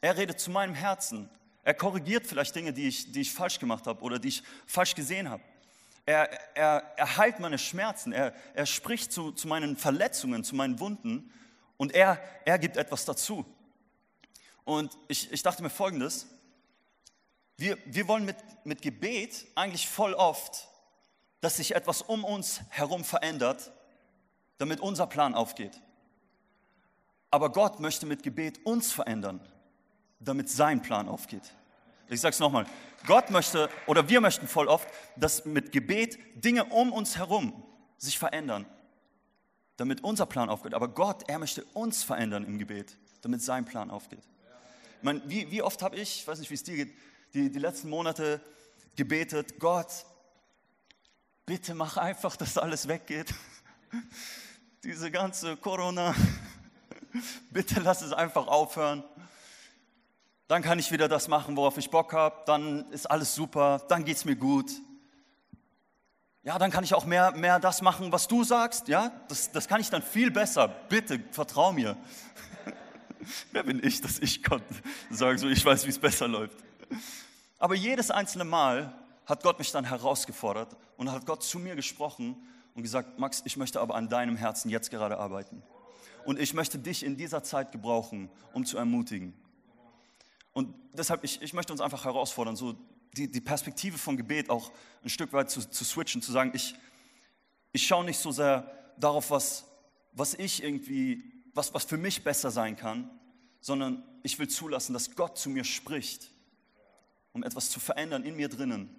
[0.00, 1.30] er redet zu meinem Herzen.
[1.62, 4.96] Er korrigiert vielleicht Dinge, die ich, die ich falsch gemacht habe oder die ich falsch
[4.96, 5.44] gesehen habe.
[6.04, 10.80] Er, er, er heilt meine Schmerzen, er, er spricht zu, zu meinen Verletzungen, zu meinen
[10.80, 11.32] Wunden
[11.76, 13.44] und er, er gibt etwas dazu.
[14.64, 16.26] Und ich, ich dachte mir folgendes,
[17.56, 20.68] wir, wir wollen mit, mit Gebet eigentlich voll oft,
[21.40, 23.72] dass sich etwas um uns herum verändert,
[24.58, 25.80] damit unser Plan aufgeht.
[27.30, 29.40] Aber Gott möchte mit Gebet uns verändern,
[30.20, 31.54] damit sein Plan aufgeht.
[32.12, 32.66] Ich sage es nochmal.
[33.06, 37.64] Gott möchte oder wir möchten voll oft, dass mit Gebet Dinge um uns herum
[37.96, 38.66] sich verändern,
[39.78, 40.74] damit unser Plan aufgeht.
[40.74, 44.22] Aber Gott, er möchte uns verändern im Gebet, damit sein Plan aufgeht.
[44.98, 46.94] Ich meine, wie, wie oft habe ich, ich weiß nicht, wie es dir geht,
[47.32, 48.40] die, die letzten Monate
[48.94, 50.04] gebetet, Gott,
[51.46, 53.32] bitte mach einfach, dass alles weggeht.
[54.84, 56.14] Diese ganze Corona,
[57.50, 59.02] bitte lass es einfach aufhören.
[60.52, 62.42] Dann kann ich wieder das machen, worauf ich Bock habe.
[62.44, 63.80] Dann ist alles super.
[63.88, 64.70] Dann geht es mir gut.
[66.42, 68.86] Ja, dann kann ich auch mehr, mehr das machen, was du sagst.
[68.86, 70.68] Ja, das, das kann ich dann viel besser.
[70.68, 71.96] Bitte, vertrau mir.
[73.52, 74.62] Wer bin ich, dass ich Gott
[75.08, 76.58] sage, so ich weiß, wie es besser läuft.
[77.58, 78.92] Aber jedes einzelne Mal
[79.24, 82.36] hat Gott mich dann herausgefordert und hat Gott zu mir gesprochen
[82.74, 85.62] und gesagt, Max, ich möchte aber an deinem Herzen jetzt gerade arbeiten.
[86.26, 89.32] Und ich möchte dich in dieser Zeit gebrauchen, um zu ermutigen.
[90.52, 92.76] Und deshalb, ich, ich möchte uns einfach herausfordern, so
[93.16, 96.74] die, die Perspektive von Gebet auch ein Stück weit zu, zu switchen, zu sagen, ich,
[97.72, 99.66] ich schaue nicht so sehr darauf, was,
[100.12, 101.22] was ich irgendwie,
[101.54, 103.10] was, was für mich besser sein kann,
[103.60, 106.30] sondern ich will zulassen, dass Gott zu mir spricht,
[107.32, 108.90] um etwas zu verändern in mir drinnen,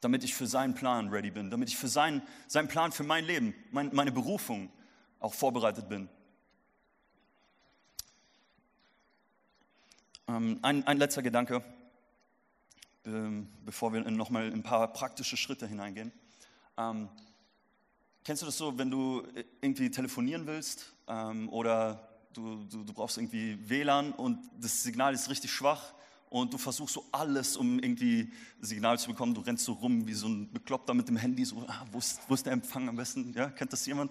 [0.00, 3.24] damit ich für seinen Plan ready bin, damit ich für seinen, seinen Plan für mein
[3.24, 4.70] Leben, mein, meine Berufung
[5.20, 6.08] auch vorbereitet bin.
[10.26, 11.62] Ein, ein, letzter Gedanke,
[13.04, 16.12] ähm, bevor wir nochmal in ein paar praktische Schritte hineingehen.
[16.78, 17.08] Ähm,
[18.24, 19.26] kennst du das so, wenn du
[19.60, 25.28] irgendwie telefonieren willst ähm, oder du, du, du brauchst irgendwie WLAN und das Signal ist
[25.28, 25.92] richtig schwach
[26.32, 29.34] und du versuchst so alles, um irgendwie Signal zu bekommen.
[29.34, 32.22] Du rennst so rum wie so ein Bekloppter mit dem Handy, so, ah, wo, ist,
[32.26, 33.34] wo ist der Empfang am besten?
[33.34, 34.10] Ja, kennt das jemand?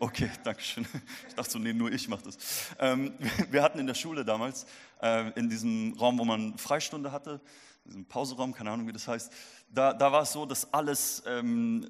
[0.00, 0.84] Okay, danke schön.
[1.28, 2.36] Ich dachte so, nee, nur ich mache das.
[2.80, 3.14] Ähm,
[3.52, 4.66] wir hatten in der Schule damals,
[5.00, 7.40] äh, in diesem Raum, wo man Freistunde hatte,
[7.84, 9.32] diesem Pauseraum, keine Ahnung, wie das heißt,
[9.70, 11.88] da, da war es so, dass alles ähm,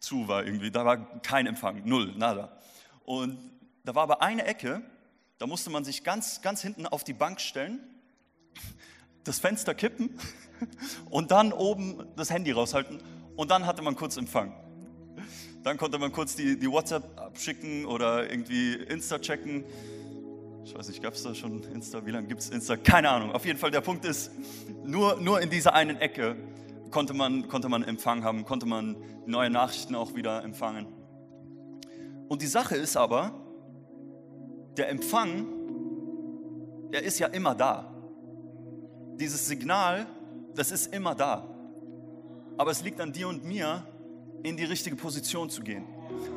[0.00, 0.72] zu war irgendwie.
[0.72, 2.58] Da war kein Empfang, null, nada.
[3.04, 3.38] Und
[3.84, 4.82] da war aber eine Ecke,
[5.38, 7.78] da musste man sich ganz, ganz hinten auf die Bank stellen
[9.24, 10.10] das Fenster kippen
[11.10, 13.00] und dann oben das Handy raushalten
[13.36, 14.54] und dann hatte man kurz Empfang.
[15.62, 19.64] Dann konnte man kurz die, die WhatsApp abschicken oder irgendwie Insta checken.
[20.62, 22.04] Ich weiß nicht, gab es da schon Insta?
[22.04, 22.76] Wie lange gibt es Insta?
[22.76, 23.32] Keine Ahnung.
[23.32, 24.30] Auf jeden Fall, der Punkt ist,
[24.84, 26.36] nur, nur in dieser einen Ecke
[26.90, 30.86] konnte man, konnte man Empfang haben, konnte man neue Nachrichten auch wieder empfangen.
[32.28, 33.32] Und die Sache ist aber,
[34.76, 35.46] der Empfang,
[36.92, 37.93] der ist ja immer da.
[39.18, 40.06] Dieses Signal,
[40.54, 41.48] das ist immer da.
[42.56, 43.86] Aber es liegt an dir und mir,
[44.44, 45.84] in die richtige Position zu gehen.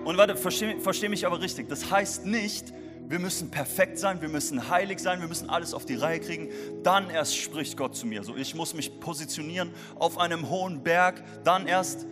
[0.06, 1.68] Und warte, versteh, versteh mich aber richtig.
[1.68, 2.74] Das heißt nicht,
[3.10, 6.50] wir müssen perfekt sein, wir müssen heilig sein, wir müssen alles auf die Reihe kriegen.
[6.84, 8.24] Dann erst spricht Gott zu mir.
[8.24, 11.22] So, ich muss mich positionieren auf einem hohen Berg.
[11.44, 12.06] Dann erst,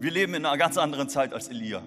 [0.00, 1.82] wir leben in einer ganz anderen Zeit als Elia.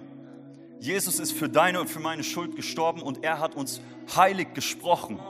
[0.78, 3.80] Jesus ist für deine und für meine Schuld gestorben und er hat uns
[4.16, 5.20] heilig gesprochen.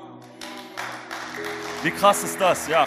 [1.83, 2.87] Wie krass ist das, ja.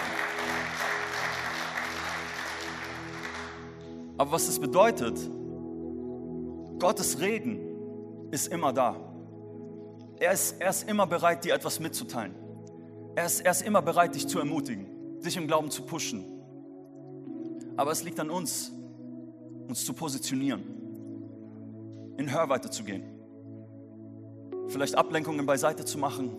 [4.18, 5.20] Aber was es bedeutet,
[6.80, 8.96] Gottes Reden ist immer da.
[10.20, 12.36] Er ist, er ist immer bereit, dir etwas mitzuteilen.
[13.16, 14.86] Er ist, er ist immer bereit, dich zu ermutigen,
[15.22, 16.24] dich im Glauben zu pushen.
[17.76, 18.72] Aber es liegt an uns,
[19.68, 20.64] uns zu positionieren,
[22.18, 23.04] in Hörweite zu gehen,
[24.68, 26.30] vielleicht Ablenkungen beiseite zu machen,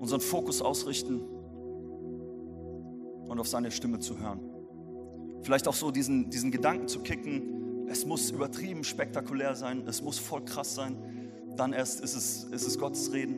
[0.00, 1.33] unseren Fokus ausrichten
[3.34, 4.38] und auf seine Stimme zu hören.
[5.42, 10.20] Vielleicht auch so diesen, diesen Gedanken zu kicken, es muss übertrieben spektakulär sein, es muss
[10.20, 10.96] voll krass sein,
[11.56, 13.34] dann erst ist es, ist es Gottes Reden.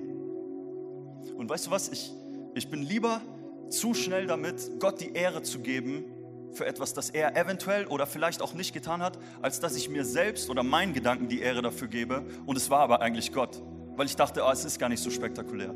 [1.35, 2.13] Und weißt du was, ich,
[2.55, 3.23] ich bin lieber
[3.71, 6.05] zu schnell damit, Gott die Ehre zu geben
[6.53, 10.05] für etwas, das er eventuell oder vielleicht auch nicht getan hat, als dass ich mir
[10.05, 12.23] selbst oder meinen Gedanken die Ehre dafür gebe.
[12.45, 13.63] Und es war aber eigentlich Gott,
[13.97, 15.75] weil ich dachte, oh, es ist gar nicht so spektakulär.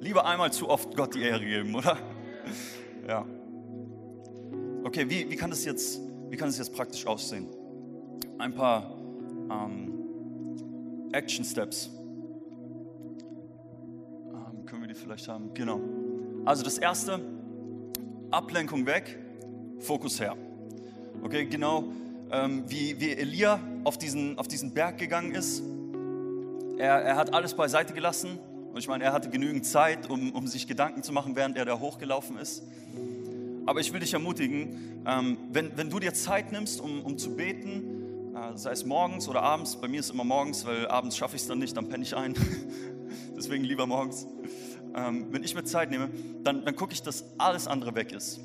[0.00, 1.98] Lieber einmal zu oft Gott die Ehre geben, oder?
[3.06, 3.26] Ja.
[4.84, 7.48] Okay, wie, wie, kann, das jetzt, wie kann das jetzt praktisch aussehen?
[8.38, 8.96] Ein paar
[9.50, 11.90] ähm, Action Steps.
[14.32, 15.52] Ähm, können wir die vielleicht haben?
[15.54, 15.80] Genau.
[16.44, 17.20] Also das erste,
[18.30, 19.18] Ablenkung weg,
[19.80, 20.36] Fokus her.
[21.22, 21.84] Okay, genau
[22.30, 25.62] ähm, wie, wie Elia auf diesen, auf diesen Berg gegangen ist.
[26.78, 28.38] Er, er hat alles beiseite gelassen.
[28.72, 31.64] Und ich meine, er hatte genügend Zeit, um, um sich Gedanken zu machen, während er
[31.64, 32.62] da hochgelaufen ist.
[33.68, 37.36] Aber ich will dich ermutigen, ähm, wenn, wenn du dir Zeit nimmst, um, um zu
[37.36, 39.76] beten, äh, sei es morgens oder abends.
[39.78, 42.02] Bei mir ist es immer morgens, weil abends schaffe ich es dann nicht, dann penne
[42.02, 42.34] ich ein.
[43.36, 44.26] Deswegen lieber morgens.
[44.96, 46.08] Ähm, wenn ich mir Zeit nehme,
[46.44, 48.40] dann, dann gucke ich, dass alles andere weg ist.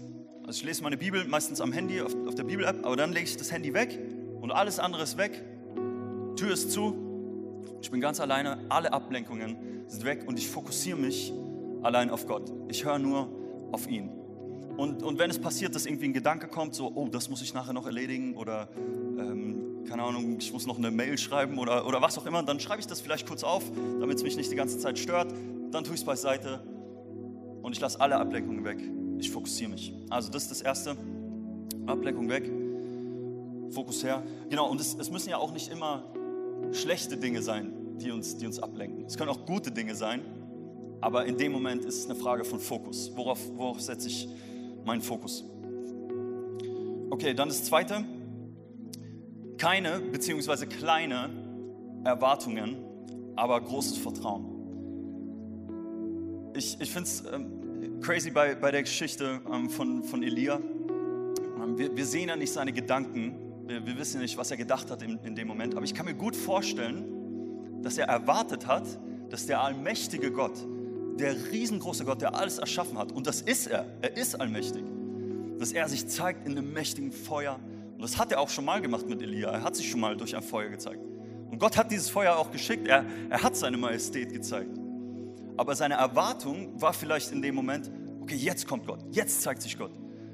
[0.45, 3.23] Also ich lese meine Bibel meistens am Handy, auf, auf der Bibel-App, aber dann lege
[3.25, 3.97] ich das Handy weg
[4.41, 5.41] und alles andere ist weg.
[6.35, 7.61] Tür ist zu.
[7.81, 11.31] Ich bin ganz alleine, alle Ablenkungen sind weg und ich fokussiere mich
[11.81, 12.51] allein auf Gott.
[12.67, 13.29] Ich höre nur
[13.71, 14.22] auf ihn.
[14.77, 17.53] Und, und wenn es passiert, dass irgendwie ein Gedanke kommt, so, oh, das muss ich
[17.53, 18.69] nachher noch erledigen oder
[19.17, 22.59] ähm, keine Ahnung, ich muss noch eine Mail schreiben oder, oder was auch immer, dann
[22.59, 23.63] schreibe ich das vielleicht kurz auf,
[23.99, 25.31] damit es mich nicht die ganze Zeit stört.
[25.71, 26.63] Dann tue ich es beiseite
[27.61, 28.79] und ich lasse alle Ablenkungen weg.
[29.19, 29.93] Ich fokussiere mich.
[30.09, 30.97] Also das ist das Erste.
[31.85, 32.49] Ablenkung weg,
[33.71, 34.23] Fokus her.
[34.49, 36.03] Genau, und es, es müssen ja auch nicht immer
[36.71, 39.05] schlechte Dinge sein, die uns, die uns ablenken.
[39.05, 40.21] Es können auch gute Dinge sein,
[41.01, 43.11] aber in dem Moment ist es eine Frage von Fokus.
[43.15, 44.29] Worauf, worauf setze ich
[44.85, 45.43] meinen Fokus?
[47.09, 48.03] Okay, dann das Zweite
[49.57, 50.65] keine bzw.
[50.65, 51.29] kleine
[52.03, 52.77] Erwartungen,
[53.35, 54.45] aber großes Vertrauen.
[56.55, 60.55] Ich, ich finde es ähm, crazy bei, bei der Geschichte ähm, von, von Elia.
[60.55, 64.91] Ähm, wir, wir, sehen ja nicht seine Gedanken, wir, wir wissen nicht, was er gedacht
[64.91, 68.85] hat in, in dem Moment, aber ich kann mir gut vorstellen, dass er erwartet hat,
[69.29, 70.57] dass der allmächtige Gott,
[71.19, 74.83] der riesengroße Gott, der alles erschaffen hat, und das ist er, er ist allmächtig,
[75.59, 77.59] dass er sich zeigt in einem mächtigen Feuer,
[77.93, 79.49] und das hat er auch schon mal gemacht mit Elia.
[79.51, 80.99] Er hat sich schon mal durch ein Feuer gezeigt.
[81.49, 82.87] Und Gott hat dieses Feuer auch geschickt.
[82.87, 84.77] Er, er hat seine Majestät gezeigt.
[85.55, 87.89] Aber seine Erwartung war vielleicht in dem Moment,
[88.21, 89.91] okay, jetzt kommt Gott, jetzt zeigt sich Gott.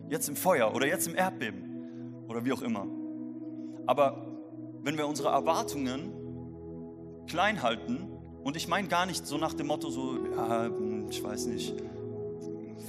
[0.10, 2.88] Jetzt im Feuer oder jetzt im Erdbeben oder wie auch immer.
[3.86, 4.26] Aber
[4.82, 6.12] wenn wir unsere Erwartungen
[7.28, 8.08] klein halten,
[8.44, 11.76] und ich meine gar nicht so nach dem Motto, so, ja, hm, ich weiß nicht,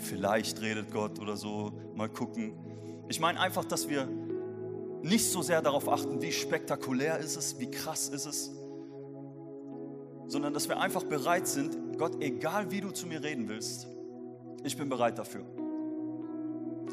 [0.03, 2.55] vielleicht redet Gott oder so, mal gucken.
[3.09, 4.09] Ich meine einfach, dass wir
[5.03, 8.53] nicht so sehr darauf achten, wie spektakulär ist es, wie krass ist es,
[10.27, 13.89] sondern dass wir einfach bereit sind, Gott, egal wie du zu mir reden willst,
[14.63, 15.45] ich bin bereit dafür.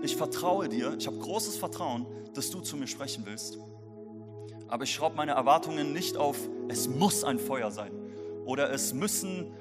[0.01, 3.57] Ich vertraue dir, ich habe großes Vertrauen, dass du zu mir sprechen willst.
[4.67, 8.06] Aber ich schraube meine Erwartungen nicht auf, es muss ein Feuer sein
[8.47, 9.51] oder es müssen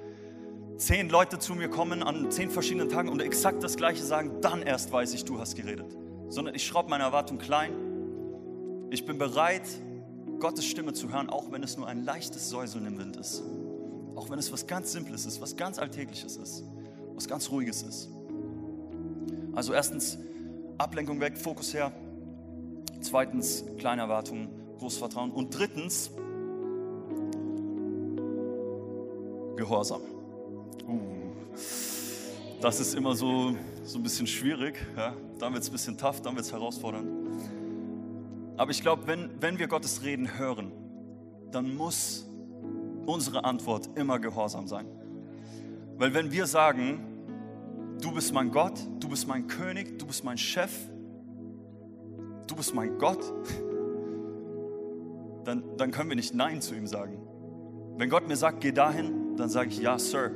[0.78, 4.62] zehn Leute zu mir kommen an zehn verschiedenen Tagen und exakt das Gleiche sagen, dann
[4.62, 5.95] erst weiß ich, du hast geredet.
[6.28, 7.72] Sondern ich schraube meine Erwartung klein
[8.91, 9.68] ich bin bereit,
[10.39, 13.43] Gottes Stimme zu hören, auch wenn es nur ein leichtes Säuseln im Wind ist.
[14.14, 16.64] Auch wenn es was ganz Simples ist, was ganz Alltägliches ist,
[17.14, 18.09] was ganz Ruhiges ist.
[19.55, 20.18] Also erstens
[20.78, 21.93] Ablenkung weg, Fokus her.
[23.01, 25.32] Zweitens kleine Erwartungen, großes Vertrauen.
[25.32, 26.11] Und drittens
[29.57, 30.03] Gehorsam.
[30.87, 31.01] Uh,
[32.61, 34.85] das ist immer so, so ein bisschen schwierig.
[34.97, 35.15] Ja?
[35.39, 37.09] Dann wird es ein bisschen tough, dann wird es herausfordernd.
[38.57, 40.73] Aber ich glaube, wenn, wenn wir Gottes Reden hören,
[41.51, 42.27] dann muss
[43.07, 44.87] unsere Antwort immer Gehorsam sein.
[45.99, 47.01] Weil wenn wir sagen,
[48.01, 50.73] du bist mein Gott, du bist mein König, du bist mein Chef,
[52.47, 53.21] du bist mein Gott,
[55.45, 57.19] dann, dann können wir nicht Nein zu ihm sagen.
[57.97, 60.30] Wenn Gott mir sagt, geh dahin, dann sage ich, ja, Sir,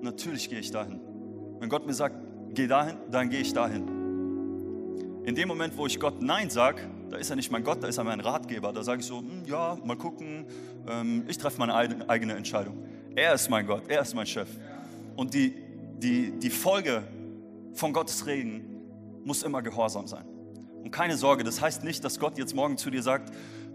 [0.00, 1.00] natürlich gehe ich dahin.
[1.58, 2.16] Wenn Gott mir sagt,
[2.54, 3.86] geh dahin, dann gehe ich dahin.
[5.24, 7.86] In dem Moment, wo ich Gott Nein sage, da ist er nicht mein Gott, da
[7.86, 8.72] ist er mein Ratgeber.
[8.72, 10.46] Da sage ich so, hm, ja, mal gucken,
[10.88, 12.84] ähm, ich treffe meine eigene Entscheidung.
[13.14, 14.48] Er ist mein Gott, er ist mein Chef.
[15.14, 15.54] Und die,
[15.98, 17.02] die, die Folge
[17.74, 18.64] von Gottes Reden
[19.24, 20.24] muss immer Gehorsam sein.
[20.82, 23.32] Und keine Sorge, das heißt nicht, dass Gott jetzt morgen zu dir sagt,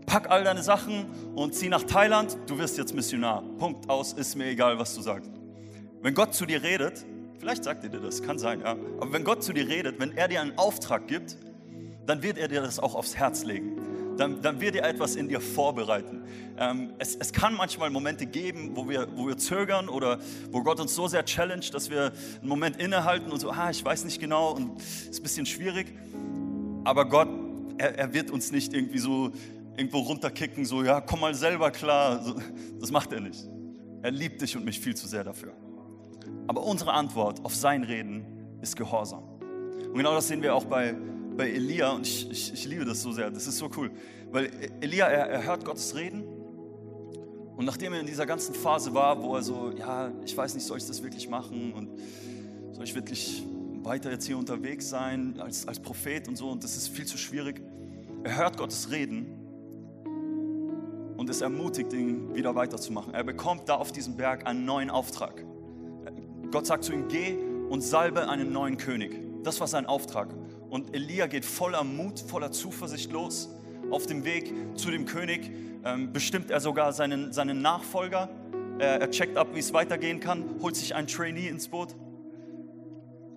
[0.08, 1.06] pack all deine Sachen
[1.36, 3.44] und zieh nach Thailand, du wirst jetzt Missionar.
[3.60, 5.30] Punkt aus, ist mir egal, was du sagst.
[6.02, 7.06] Wenn Gott zu dir redet,
[7.38, 10.16] vielleicht sagt er dir das, kann sein, ja, aber wenn Gott zu dir redet, wenn
[10.18, 11.38] er dir einen Auftrag gibt,
[12.06, 14.16] dann wird er dir das auch aufs Herz legen.
[14.18, 16.24] Dann, dann wird er etwas in dir vorbereiten.
[16.58, 20.20] Ähm, es, es, kann manchmal Momente geben, wo wir, wo wir zögern oder
[20.52, 23.84] wo Gott uns so sehr challenged, dass wir einen Moment innehalten und so, ah, ich
[23.84, 25.94] weiß nicht genau und es ist ein bisschen schwierig.
[26.86, 27.28] Aber Gott,
[27.78, 29.32] er, er wird uns nicht irgendwie so
[29.78, 32.36] irgendwo runterkicken, so, ja, komm mal selber klar.
[32.80, 33.48] Das macht er nicht.
[34.02, 35.54] Er liebt dich und mich viel zu sehr dafür.
[36.48, 38.26] Aber unsere Antwort auf sein Reden
[38.62, 39.24] ist Gehorsam.
[39.24, 40.96] Und genau das sehen wir auch bei,
[41.36, 43.30] bei Elia und ich, ich, ich liebe das so sehr.
[43.30, 43.92] Das ist so cool.
[44.32, 44.50] Weil
[44.82, 46.24] Elia, er, er hört Gottes Reden
[47.56, 50.66] und nachdem er in dieser ganzen Phase war, wo er so, ja, ich weiß nicht,
[50.66, 51.90] soll ich das wirklich machen und
[52.72, 53.44] soll ich wirklich
[53.84, 57.18] weiter jetzt hier unterwegs sein als, als Prophet und so und das ist viel zu
[57.18, 57.62] schwierig.
[58.24, 59.37] Er hört Gottes Reden
[61.18, 63.14] und es ermutigt ihn, wieder weiterzumachen.
[63.14, 65.44] Er bekommt da auf diesem Berg einen neuen Auftrag.
[66.52, 67.38] Gott sagt zu ihm, geh
[67.70, 69.20] und salbe einen neuen König.
[69.44, 70.34] Das war sein Auftrag.
[70.70, 73.50] Und Elia geht voller Mut, voller Zuversicht los.
[73.90, 75.52] Auf dem Weg zu dem König
[75.84, 78.30] ähm, bestimmt er sogar seinen, seinen Nachfolger.
[78.80, 81.96] Er, er checkt ab, wie es weitergehen kann, holt sich einen Trainee ins Boot.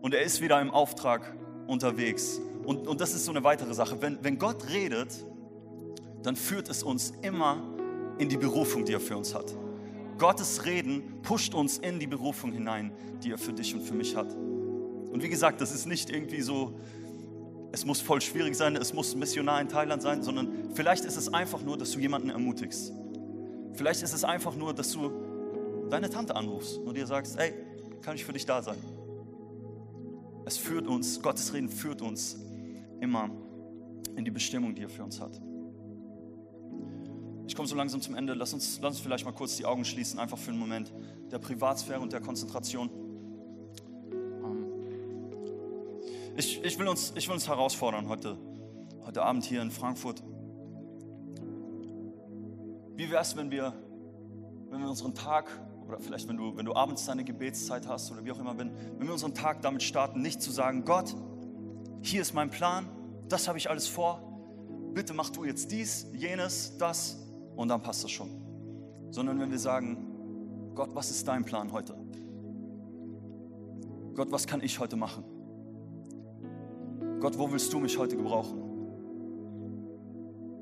[0.03, 1.35] Und er ist wieder im Auftrag
[1.66, 2.41] unterwegs.
[2.64, 4.01] Und, und das ist so eine weitere Sache.
[4.01, 5.24] Wenn, wenn Gott redet,
[6.22, 7.62] dann führt es uns immer
[8.21, 9.55] in die Berufung, die er für uns hat.
[10.18, 12.93] Gottes Reden pusht uns in die Berufung hinein,
[13.23, 14.31] die er für dich und für mich hat.
[14.35, 16.79] Und wie gesagt, das ist nicht irgendwie so,
[17.73, 21.33] es muss voll schwierig sein, es muss Missionar in Thailand sein, sondern vielleicht ist es
[21.33, 22.93] einfach nur, dass du jemanden ermutigst.
[23.73, 25.11] Vielleicht ist es einfach nur, dass du
[25.89, 27.55] deine Tante anrufst und dir sagst, hey,
[28.03, 28.77] kann ich für dich da sein?
[30.45, 32.37] Es führt uns, Gottes Reden führt uns
[33.01, 33.31] immer
[34.16, 35.41] in die Bestimmung, die er für uns hat.
[37.51, 38.34] Ich komme so langsam zum Ende.
[38.34, 40.92] Lass uns, lass uns vielleicht mal kurz die Augen schließen, einfach für einen Moment
[41.32, 42.88] der Privatsphäre und der Konzentration.
[46.36, 48.38] Ich, ich, will, uns, ich will uns herausfordern heute,
[49.05, 50.22] heute Abend hier in Frankfurt.
[52.94, 53.74] Wie wäre es, wenn wir,
[54.70, 55.51] wenn wir unseren Tag,
[55.88, 58.70] oder vielleicht wenn du, wenn du abends deine Gebetszeit hast oder wie auch immer, wenn,
[58.96, 61.16] wenn wir unseren Tag damit starten, nicht zu sagen, Gott,
[62.01, 62.88] hier ist mein Plan,
[63.28, 64.22] das habe ich alles vor,
[64.94, 67.16] bitte mach du jetzt dies, jenes, das
[67.61, 68.31] und dann passt das schon.
[69.11, 71.95] Sondern wenn wir sagen, Gott, was ist dein Plan heute?
[74.15, 75.23] Gott, was kann ich heute machen?
[77.21, 78.63] Gott, wo willst du mich heute gebrauchen?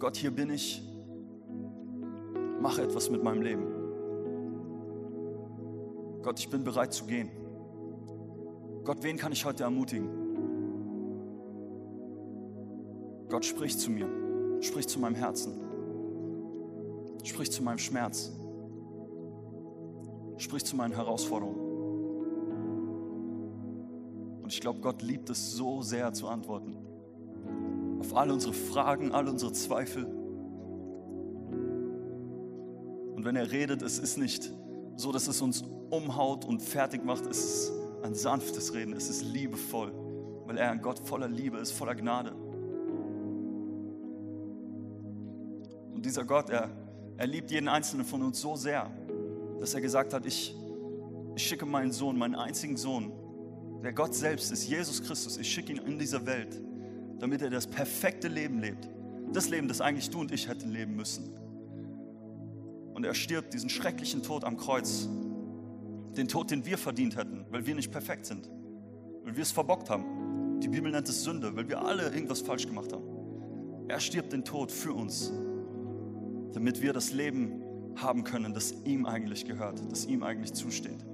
[0.01, 0.83] Gott, hier bin ich.
[2.61, 3.67] Mache etwas mit meinem Leben.
[6.23, 7.31] Gott, ich bin bereit zu gehen.
[8.83, 10.09] Gott, wen kann ich heute ermutigen?
[13.29, 14.09] Gott, sprich zu mir.
[14.61, 15.68] Sprich zu meinem Herzen.
[17.29, 18.33] Sprich zu meinem Schmerz.
[20.39, 21.61] Sprich zu meinen Herausforderungen.
[24.43, 26.74] Und ich glaube, Gott liebt es so sehr zu antworten.
[28.01, 30.07] Auf all unsere Fragen, all unsere Zweifel.
[33.14, 34.51] Und wenn er redet, es ist nicht
[34.97, 37.26] so, dass es uns umhaut und fertig macht.
[37.26, 37.72] Es ist
[38.05, 39.93] ein sanftes Reden, es ist liebevoll,
[40.47, 42.35] weil er ein Gott voller Liebe ist, voller Gnade.
[45.93, 46.88] Und dieser Gott, er,
[47.19, 48.91] er liebt jeden einzelnen von uns so sehr,
[49.59, 50.55] dass er gesagt hat, ich,
[51.35, 53.12] ich schicke meinen Sohn, meinen einzigen Sohn,
[53.83, 56.61] der Gott selbst ist, Jesus Christus, ich schicke ihn in diese Welt,
[57.19, 58.89] damit er das perfekte Leben lebt.
[59.33, 61.35] Das Leben, das eigentlich du und ich hätten leben müssen.
[62.95, 65.09] Und er stirbt diesen schrecklichen Tod am Kreuz.
[66.16, 68.49] Den Tod, den wir verdient hätten, weil wir nicht perfekt sind.
[69.25, 70.61] Weil wir es verbockt haben.
[70.61, 73.05] Die Bibel nennt es Sünde, weil wir alle irgendwas falsch gemacht haben.
[73.89, 75.33] Er stirbt den Tod für uns,
[76.53, 77.63] damit wir das Leben
[77.97, 81.05] haben können, das ihm eigentlich gehört, das ihm eigentlich zusteht.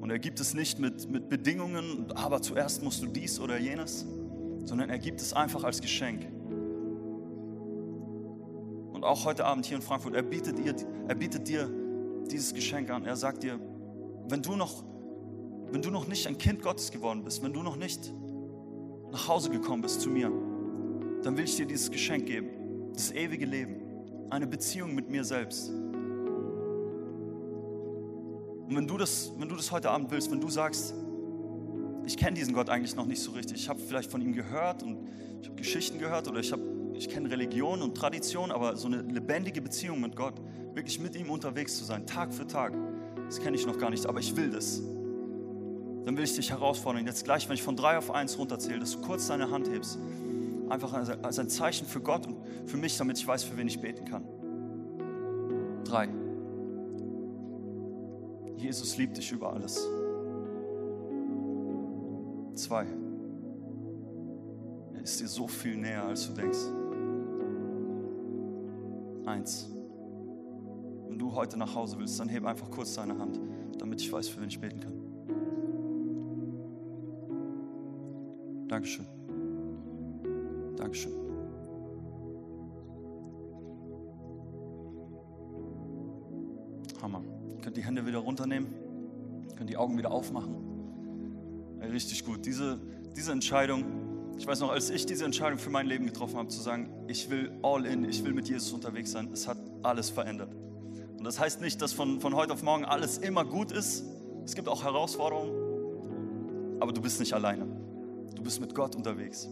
[0.00, 4.06] Und er gibt es nicht mit, mit Bedingungen, aber zuerst musst du dies oder jenes,
[4.64, 6.26] sondern er gibt es einfach als Geschenk.
[8.92, 10.74] Und auch heute Abend hier in Frankfurt, er bietet, ihr,
[11.08, 11.70] er bietet dir
[12.30, 13.04] dieses Geschenk an.
[13.04, 13.58] Er sagt dir,
[14.28, 14.84] wenn du, noch,
[15.70, 18.12] wenn du noch nicht ein Kind Gottes geworden bist, wenn du noch nicht
[19.10, 20.30] nach Hause gekommen bist zu mir,
[21.22, 22.48] dann will ich dir dieses Geschenk geben,
[22.98, 23.76] das ewige Leben,
[24.28, 25.68] eine Beziehung mit mir selbst.
[28.68, 30.94] Und wenn du das, wenn du das heute Abend willst, wenn du sagst,
[32.04, 34.82] ich kenne diesen Gott eigentlich noch nicht so richtig, ich habe vielleicht von ihm gehört
[34.82, 35.08] und
[35.40, 36.52] ich habe Geschichten gehört oder ich,
[36.94, 40.34] ich kenne Religion und Tradition, aber so eine lebendige Beziehung mit Gott,
[40.74, 42.74] wirklich mit ihm unterwegs zu sein, Tag für Tag,
[43.26, 44.82] das kenne ich noch gar nicht, aber ich will das.
[46.04, 48.92] Dann will ich dich herausfordern, jetzt gleich, wenn ich von drei auf eins runterzähle, dass
[48.92, 50.00] du kurz deine Hand hebst,
[50.70, 53.80] einfach als ein Zeichen für Gott und für mich, damit ich weiß, für wen ich
[53.80, 54.24] beten kann.
[55.84, 56.08] Drei.
[58.56, 59.86] Jesus liebt dich über alles.
[62.54, 62.86] Zwei.
[64.94, 66.58] Er ist dir so viel näher, als du denkst.
[69.26, 69.70] Eins.
[71.06, 73.40] Wenn du heute nach Hause willst, dann heb einfach kurz deine Hand,
[73.78, 74.92] damit ich weiß, für wen ich beten kann.
[78.68, 79.17] Dankeschön.
[80.78, 81.12] Dankeschön.
[87.02, 87.22] Hammer.
[87.56, 88.68] Ihr könnt die Hände wieder runternehmen,
[89.56, 90.54] könnt die Augen wieder aufmachen.
[91.80, 92.46] Richtig gut.
[92.46, 92.80] Diese,
[93.16, 93.84] diese Entscheidung,
[94.38, 97.28] ich weiß noch, als ich diese Entscheidung für mein Leben getroffen habe, zu sagen, ich
[97.28, 100.54] will all in, ich will mit Jesus unterwegs sein, es hat alles verändert.
[101.16, 104.04] Und das heißt nicht, dass von, von heute auf morgen alles immer gut ist.
[104.44, 107.66] Es gibt auch Herausforderungen, aber du bist nicht alleine.
[108.36, 109.48] Du bist mit Gott unterwegs.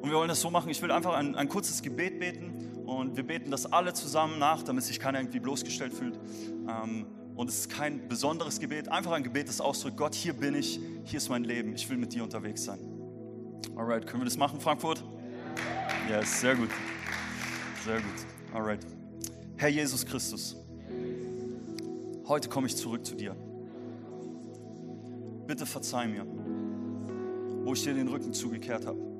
[0.00, 3.16] Und wir wollen das so machen, ich will einfach ein, ein kurzes Gebet beten und
[3.16, 6.18] wir beten das alle zusammen nach, damit sich keiner irgendwie bloßgestellt fühlt.
[6.68, 10.54] Ähm, und es ist kein besonderes Gebet, einfach ein Gebet, das ausdrückt, Gott, hier bin
[10.54, 12.78] ich, hier ist mein Leben, ich will mit dir unterwegs sein.
[13.76, 15.04] Alright, können wir das machen, Frankfurt?
[16.08, 16.70] Yes, sehr gut.
[17.84, 18.54] Sehr gut.
[18.54, 18.80] Alright.
[19.56, 20.56] Herr Jesus Christus,
[22.26, 23.36] heute komme ich zurück zu dir.
[25.46, 26.26] Bitte verzeih mir,
[27.64, 29.15] wo ich dir den Rücken zugekehrt habe.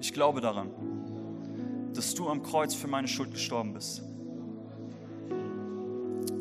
[0.00, 0.70] Ich glaube daran,
[1.94, 4.02] dass du am Kreuz für meine Schuld gestorben bist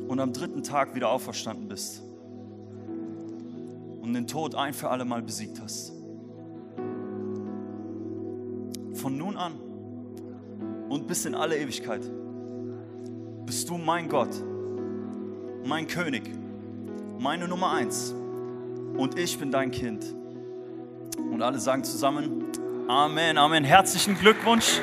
[0.07, 2.01] und am dritten Tag wieder auferstanden bist
[4.01, 5.91] und den Tod ein für alle Mal besiegt hast.
[8.93, 9.53] Von nun an
[10.89, 12.01] und bis in alle Ewigkeit
[13.45, 14.43] bist du mein Gott,
[15.65, 16.29] mein König,
[17.19, 18.13] meine Nummer eins
[18.97, 20.05] und ich bin dein Kind.
[21.31, 22.45] Und alle sagen zusammen,
[22.87, 23.65] Amen, Amen.
[23.65, 24.79] Herzlichen Glückwunsch.